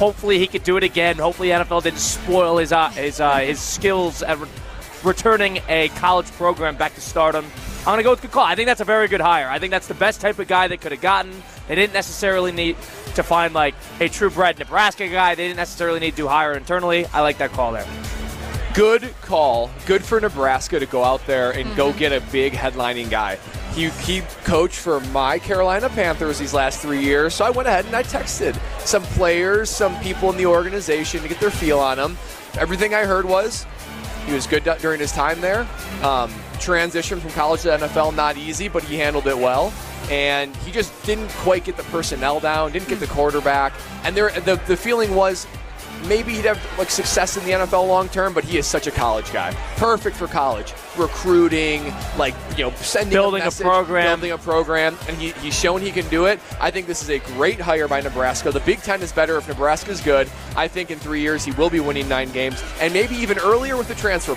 [0.01, 1.18] Hopefully he could do it again.
[1.18, 4.48] Hopefully NFL didn't spoil his uh, his uh, his skills at re-
[5.05, 7.44] returning a college program back to stardom.
[7.80, 8.46] I'm going to go with good call.
[8.46, 9.51] I think that's a very good hire.
[9.51, 11.30] I think that's the best type of guy they could have gotten.
[11.68, 12.76] They didn't necessarily need
[13.14, 15.34] to find like a true bred Nebraska guy.
[15.34, 17.05] They didn't necessarily need to hire internally.
[17.05, 17.86] I like that call there.
[18.72, 19.70] Good call.
[19.84, 23.36] Good for Nebraska to go out there and go get a big headlining guy.
[23.80, 27.86] He, he coach for my Carolina Panthers these last three years, so I went ahead
[27.86, 31.98] and I texted some players, some people in the organization to get their feel on
[31.98, 32.18] him.
[32.58, 33.64] Everything I heard was
[34.26, 35.66] he was good during his time there.
[36.02, 39.72] Um, transition from college to NFL, not easy, but he handled it well.
[40.10, 43.72] And he just didn't quite get the personnel down, didn't get the quarterback.
[44.04, 45.46] And there, the, the feeling was
[46.06, 48.90] maybe he'd have like success in the NFL long term, but he is such a
[48.90, 49.52] college guy.
[49.76, 50.74] Perfect for college.
[50.97, 54.18] Recruiting, like, you know, sending Building a message, program.
[54.20, 56.41] Building a program, and he, he's shown he can do it.
[56.61, 58.51] I think this is a great hire by Nebraska.
[58.51, 60.28] The Big Ten is better if Nebraska's good.
[60.57, 63.76] I think in three years he will be winning nine games, and maybe even earlier
[63.76, 64.36] with the transfer.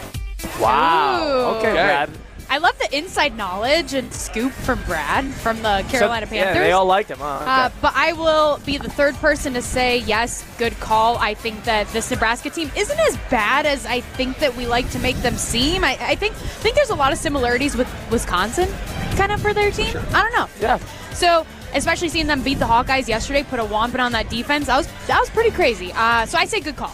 [0.59, 1.23] Wow.
[1.25, 1.57] Ooh.
[1.57, 1.73] Okay, Okay.
[1.73, 2.09] Brad.
[2.53, 6.55] I love the inside knowledge and scoop from Brad from the Carolina So- Panthers.
[6.55, 7.17] Yeah, they all liked him.
[7.17, 7.39] Huh?
[7.41, 7.45] Okay.
[7.49, 11.17] Uh, but I will be the third person to say yes, good call.
[11.17, 14.87] I think that this Nebraska team isn't as bad as I think that we like
[14.91, 15.83] to make them seem.
[15.83, 18.69] I, I think think there's a lot of similarities with Wisconsin,
[19.15, 19.97] kind of for their team.
[20.13, 20.47] I don't know.
[20.61, 20.77] yeah.
[21.13, 24.77] So especially seeing them beat the Hawkeyes yesterday, put a wampin on that defense, that
[24.77, 25.91] was that was pretty crazy.
[25.95, 26.93] Uh, so I say good call.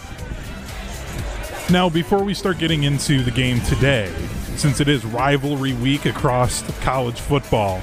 [1.70, 4.10] Now, before we start getting into the game today,
[4.56, 7.80] since it is rivalry week across college football,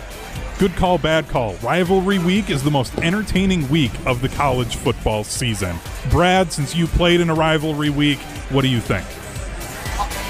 [0.59, 1.55] good call, bad call.
[1.55, 5.75] Rivalry week is the most entertaining week of the college football season.
[6.09, 9.05] Brad, since you played in a rivalry week, what do you think?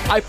[0.10, 0.22] I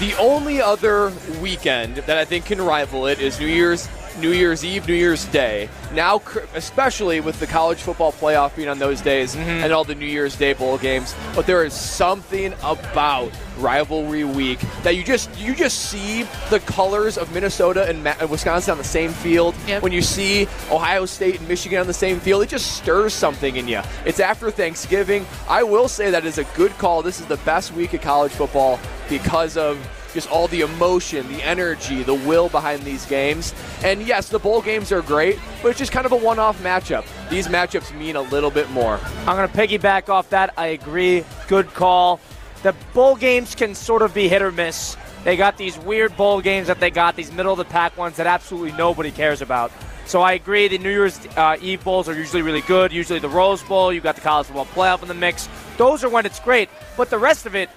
[0.00, 3.88] the only other weekend that I think can rival it is New Year's
[4.20, 5.68] New Year's Eve, New Year's Day.
[5.92, 6.20] Now,
[6.54, 9.48] especially with the college football playoff being on those days mm-hmm.
[9.48, 14.60] and all the New Year's Day bowl games, but there is something about rivalry week
[14.82, 18.84] that you just you just see the colors of Minnesota and Ma- Wisconsin on the
[18.84, 19.54] same field.
[19.66, 19.82] Yep.
[19.82, 23.56] When you see Ohio State and Michigan on the same field, it just stirs something
[23.56, 23.80] in you.
[24.04, 25.26] It's after Thanksgiving.
[25.48, 27.02] I will say that is a good call.
[27.02, 28.78] This is the best week of college football
[29.08, 29.78] because of
[30.14, 33.54] just all the emotion, the energy, the will behind these games.
[33.84, 36.60] And yes, the bowl games are great, but it's just kind of a one off
[36.62, 37.04] matchup.
[37.28, 38.98] These matchups mean a little bit more.
[39.26, 40.54] I'm going to piggyback off that.
[40.56, 41.24] I agree.
[41.46, 42.20] Good call.
[42.62, 44.96] The bowl games can sort of be hit or miss.
[45.24, 48.16] They got these weird bowl games that they got, these middle of the pack ones
[48.16, 49.70] that absolutely nobody cares about.
[50.06, 50.68] So I agree.
[50.68, 52.92] The New Year's uh, Eve bowls are usually really good.
[52.92, 55.48] Usually the Rose Bowl, you got the college football playoff in the mix.
[55.76, 56.70] Those are when it's great.
[56.96, 57.68] But the rest of it,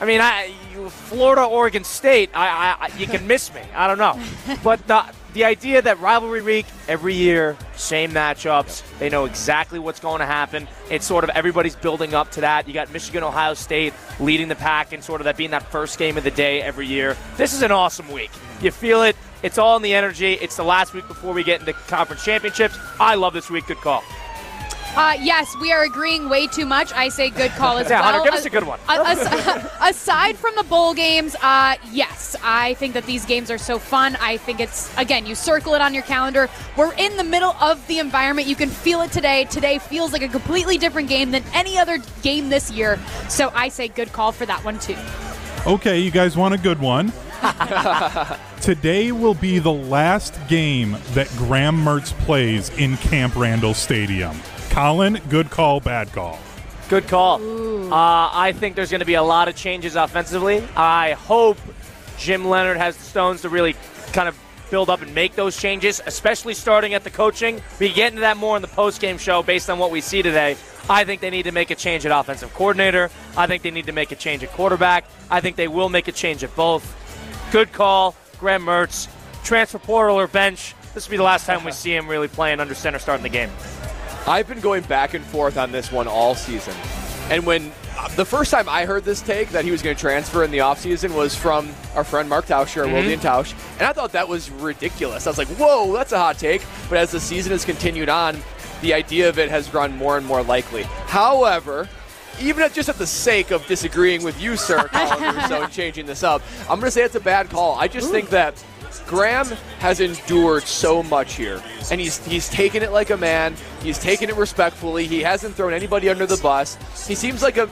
[0.00, 3.62] I mean, I, you, Florida, Oregon State, I, I, I, you can miss me.
[3.74, 4.18] I don't know.
[4.62, 5.04] But the
[5.34, 10.26] the idea that rivalry week every year, same matchups, they know exactly what's going to
[10.26, 10.68] happen.
[10.90, 12.66] It's sort of everybody's building up to that.
[12.66, 15.98] You got Michigan, Ohio State leading the pack, and sort of that being that first
[15.98, 17.16] game of the day every year.
[17.36, 18.30] This is an awesome week.
[18.30, 18.64] Mm-hmm.
[18.64, 19.16] You feel it.
[19.42, 20.34] It's all in the energy.
[20.34, 22.78] It's the last week before we get into conference championships.
[22.98, 23.66] I love this week.
[23.66, 24.04] Good call.
[24.96, 26.92] Uh, yes, we are agreeing way too much.
[26.92, 28.12] I say good call as Yeah, well.
[28.12, 28.80] Hunter, give us a good one.
[28.88, 33.78] as- aside from the bowl games, uh, yes, I think that these games are so
[33.78, 34.16] fun.
[34.20, 36.48] I think it's again, you circle it on your calendar.
[36.76, 38.48] We're in the middle of the environment.
[38.48, 39.44] You can feel it today.
[39.44, 42.98] Today feels like a completely different game than any other game this year.
[43.28, 44.96] So I say good call for that one too.
[45.66, 47.12] Okay, you guys want a good one.
[48.60, 54.36] Today will be the last game that Graham Mertz plays in Camp Randall Stadium.
[54.70, 56.38] Colin, good call, bad call.
[56.88, 57.40] Good call.
[57.92, 60.66] Uh, I think there's going to be a lot of changes offensively.
[60.76, 61.58] I hope
[62.18, 63.74] Jim Leonhard has the stones to really
[64.12, 64.38] kind of
[64.70, 67.60] build up and make those changes, especially starting at the coaching.
[67.80, 70.56] We get into that more in the post-game show based on what we see today.
[70.88, 73.10] I think they need to make a change at offensive coordinator.
[73.36, 75.04] I think they need to make a change at quarterback.
[75.30, 76.96] I think they will make a change at both.
[77.52, 79.08] Good call, Graham Mertz.
[79.42, 80.74] Transfer portal or bench.
[80.94, 83.28] This will be the last time we see him really playing under center starting the
[83.28, 83.50] game.
[84.26, 86.74] I've been going back and forth on this one all season.
[87.30, 90.00] And when uh, the first time I heard this take that he was going to
[90.00, 93.52] transfer in the offseason was from our friend Mark Tauscher, mm Wilde and Tausch.
[93.78, 95.26] And I thought that was ridiculous.
[95.26, 96.62] I was like, whoa, that's a hot take.
[96.88, 98.38] But as the season has continued on,
[98.80, 100.82] the idea of it has grown more and more likely.
[101.06, 101.88] However,
[102.40, 106.06] even at just at the sake of disagreeing with you, sir, Colin Russo, and changing
[106.06, 107.78] this up, I'm going to say it's a bad call.
[107.78, 108.62] I just think that
[109.06, 109.46] Graham
[109.78, 113.54] has endured so much here, and he's he's taken it like a man.
[113.82, 115.06] He's taken it respectfully.
[115.06, 116.76] He hasn't thrown anybody under the bus.
[117.06, 117.68] He seems like a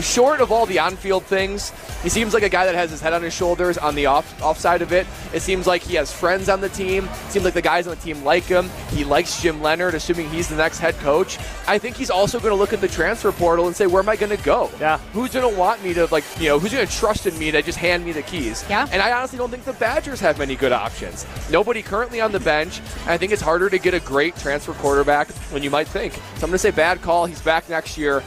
[0.00, 1.72] short of all the on-field things,
[2.02, 4.40] he seems like a guy that has his head on his shoulders on the off
[4.42, 5.06] off side of it.
[5.32, 7.04] It seems like he has friends on the team.
[7.04, 8.70] It seems like the guys on the team like him.
[8.90, 11.38] He likes Jim Leonhard, assuming he's the next head coach.
[11.66, 14.08] I think he's also going to look at the transfer portal and say, "Where am
[14.08, 14.70] I going to go?
[14.80, 14.98] Yeah.
[15.12, 17.50] Who's going to want me to like, you know, who's going to trust in me
[17.50, 18.88] to just hand me the keys?" Yeah.
[18.92, 21.26] And I honestly don't think the Badgers have many good options.
[21.50, 22.80] Nobody currently on the bench.
[23.06, 26.12] I think it's harder to get a great transfer quarterback than you might think.
[26.14, 27.26] So I'm going to say bad call.
[27.26, 28.22] He's back next year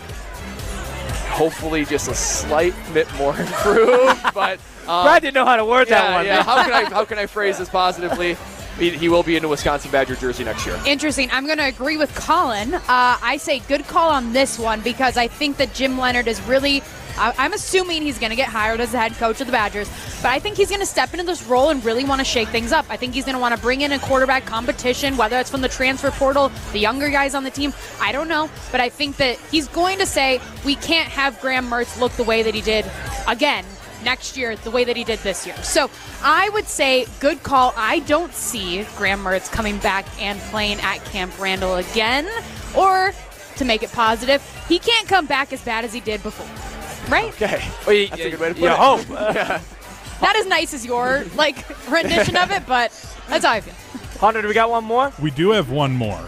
[1.31, 4.21] hopefully just a slight bit more improved.
[4.33, 6.25] but um, Brad didn't know how to word that one.
[6.25, 6.43] yeah.
[6.43, 8.37] How can I how can I phrase this positively?
[8.77, 10.79] He, he will be in a Wisconsin Badger jersey next year.
[10.87, 11.29] Interesting.
[11.31, 12.73] I'm going to agree with Colin.
[12.73, 16.41] Uh, I say good call on this one because I think that Jim Leonhard is
[16.43, 16.81] really.
[17.17, 19.89] I- I'm assuming he's going to get hired as the head coach of the Badgers,
[20.21, 22.49] but I think he's going to step into this role and really want to shake
[22.49, 22.85] things up.
[22.89, 25.61] I think he's going to want to bring in a quarterback competition, whether it's from
[25.61, 27.73] the transfer portal, the younger guys on the team.
[27.99, 31.69] I don't know, but I think that he's going to say we can't have Graham
[31.69, 32.85] Mertz look the way that he did
[33.27, 33.65] again
[34.03, 35.55] next year the way that he did this year.
[35.57, 35.89] So
[36.23, 37.73] I would say good call.
[37.77, 42.27] I don't see Graham Mertz coming back and playing at Camp Randall again.
[42.75, 43.13] Or
[43.57, 46.70] to make it positive, he can't come back as bad as he did before.
[47.09, 47.29] Right?
[47.33, 48.77] Okay, Well, you, that's a good way to put you it.
[48.77, 49.09] hope.
[50.21, 52.91] Not as nice as your like rendition of it, but
[53.27, 53.73] that's how I feel.
[54.19, 55.11] Hunter, do we got one more?
[55.21, 56.23] We do have one more.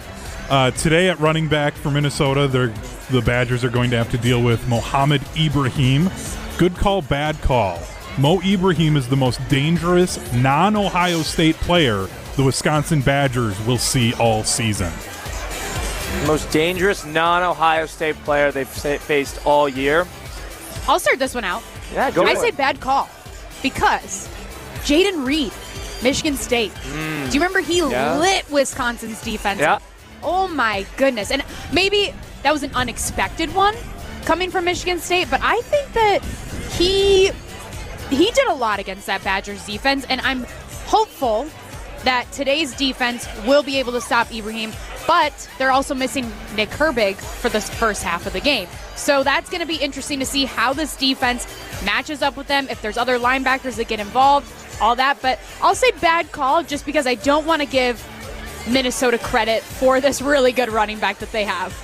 [0.50, 2.74] Uh, today at running back for Minnesota, they're,
[3.12, 6.10] the Badgers are going to have to deal with Mohamed Ibrahim.
[6.58, 7.80] Good call, bad call.
[8.18, 14.14] Mo Ibrahim is the most dangerous non Ohio State player the Wisconsin Badgers will see
[14.16, 14.92] all season.
[16.26, 20.08] Most dangerous non-Ohio State player they've faced all year.
[20.88, 21.64] I'll start this one out.
[21.94, 22.58] Yeah, go I say it.
[22.58, 23.10] bad call
[23.62, 24.28] because
[24.84, 25.52] Jayden Reed,
[26.04, 26.72] Michigan State.
[26.72, 27.26] Hmm.
[27.30, 28.18] Do you remember he Yeah.
[28.18, 29.60] lit Wisconsin's defense?
[29.60, 29.80] Yeah.
[30.22, 31.32] Oh my goodness.
[31.32, 32.14] And maybe
[32.44, 33.76] that was an unexpected one
[34.26, 36.20] coming from Michigan State, but I think that
[36.78, 37.32] he
[38.10, 40.46] he did a lot against that Badgers defense and I'm
[40.86, 41.48] hopeful
[42.04, 44.74] that today's defense will be able to stop Ibrahim,
[45.08, 48.68] but they're also missing Nick Herbig for the first half of the game.
[48.96, 51.48] So that's going to be interesting to see how this defense
[51.84, 54.52] matches up with them, if there's other linebackers that get involved,
[54.82, 55.22] all that.
[55.22, 58.06] But I'll say bad call just because I don't want to give
[58.70, 61.78] Minnesota credit for this really good running back that they have.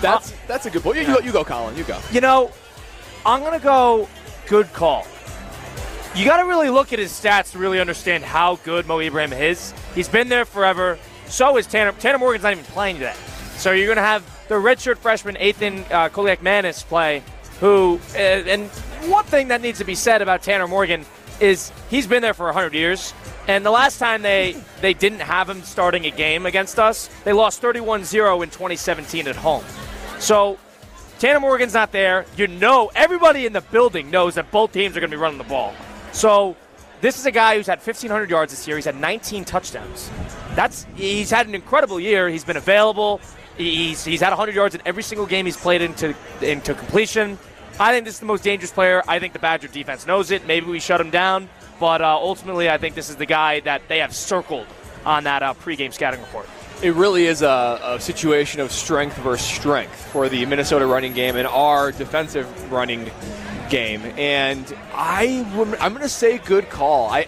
[0.00, 0.96] That's that's a good point.
[0.96, 1.76] You, you, go, you go, Colin.
[1.76, 1.98] You go.
[2.10, 2.50] You know,
[3.24, 4.08] I'm going to go
[4.46, 5.06] good call.
[6.14, 9.32] You got to really look at his stats to really understand how good Mo Ibrahim
[9.32, 9.72] is.
[9.94, 10.98] He's been there forever.
[11.30, 11.92] So is Tanner.
[11.92, 13.14] Tanner Morgan's not even playing today.
[13.56, 17.22] So you're going to have the redshirt freshman Ethan uh, Koliak Manis play,
[17.60, 18.68] who, uh, and
[19.08, 21.06] one thing that needs to be said about Tanner Morgan
[21.38, 23.14] is he's been there for 100 years.
[23.46, 27.32] And the last time they, they didn't have him starting a game against us, they
[27.32, 29.64] lost 31 0 in 2017 at home.
[30.18, 30.58] So
[31.20, 32.26] Tanner Morgan's not there.
[32.36, 35.38] You know, everybody in the building knows that both teams are going to be running
[35.38, 35.74] the ball.
[36.12, 36.56] So
[37.00, 38.76] this is a guy who's had 1,500 yards this year.
[38.76, 40.10] He's had 19 touchdowns.
[40.54, 42.28] That's he's had an incredible year.
[42.28, 43.20] He's been available.
[43.56, 47.38] He's he's had 100 yards in every single game he's played into into completion.
[47.78, 49.02] I think this is the most dangerous player.
[49.08, 50.46] I think the Badger defense knows it.
[50.46, 51.48] Maybe we shut him down,
[51.78, 54.66] but uh, ultimately, I think this is the guy that they have circled
[55.06, 56.46] on that uh, pregame scouting report.
[56.82, 61.36] it really is a, a, situation of strength versus strength for the Minnesota running game
[61.36, 63.10] and our defensive running
[63.70, 64.02] game.
[64.16, 65.46] And I,
[65.80, 67.08] I'm going to say good call.
[67.08, 67.26] I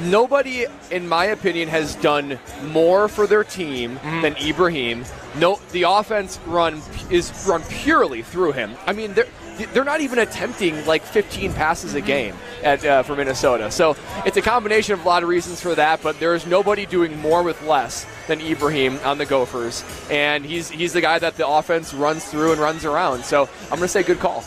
[0.00, 4.22] nobody, in my opinion, has done more for their team mm.
[4.22, 5.04] than Ibrahim.
[5.38, 8.74] No, the offense run is run purely through him.
[8.86, 9.28] I mean, they're
[9.72, 13.70] they're not even attempting like 15 passes a game at, uh, for Minnesota.
[13.70, 16.84] So it's a combination of a lot of reasons for that, but there is nobody
[16.84, 21.36] doing more with less than Ibrahim on the Gophers, and he's he's the guy that
[21.36, 23.24] the offense runs through and runs around.
[23.24, 24.44] So I'm going to say good call.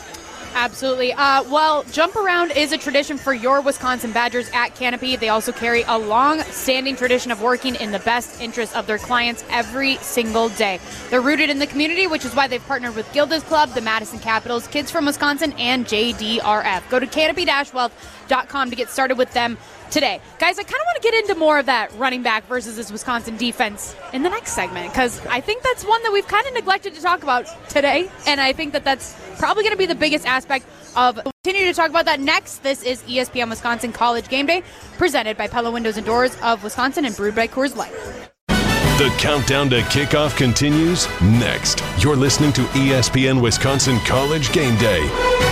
[0.54, 1.14] Absolutely.
[1.14, 5.16] Uh, well, jump around is a tradition for your Wisconsin Badgers at Canopy.
[5.16, 8.97] They also carry a long standing tradition of working in the best interest of their
[8.97, 10.80] clients every single day.
[11.10, 14.20] They're rooted in the community, which is why they've partnered with Gilda's Club, the Madison
[14.20, 16.89] Capitals, Kids from Wisconsin, and JDRF.
[16.89, 19.58] Go to canopy-wealth.com to get started with them
[19.92, 20.22] today.
[20.40, 22.92] Guys, I kind of want to get into more of that running back versus this
[22.92, 26.54] Wisconsin defense in the next segment because I think that's one that we've kind of
[26.54, 28.10] neglected to talk about today.
[28.28, 30.66] And I think that that's probably going to be the biggest aspect
[30.96, 31.20] of.
[31.44, 32.64] Continue to talk about that next.
[32.64, 34.64] This is ESPN Wisconsin College Game Day
[34.98, 37.94] presented by Pella Windows and Doors of Wisconsin and brewed by Coors Light.
[39.00, 41.82] The countdown to kickoff continues next.
[42.04, 45.49] You're listening to ESPN Wisconsin College Game Day.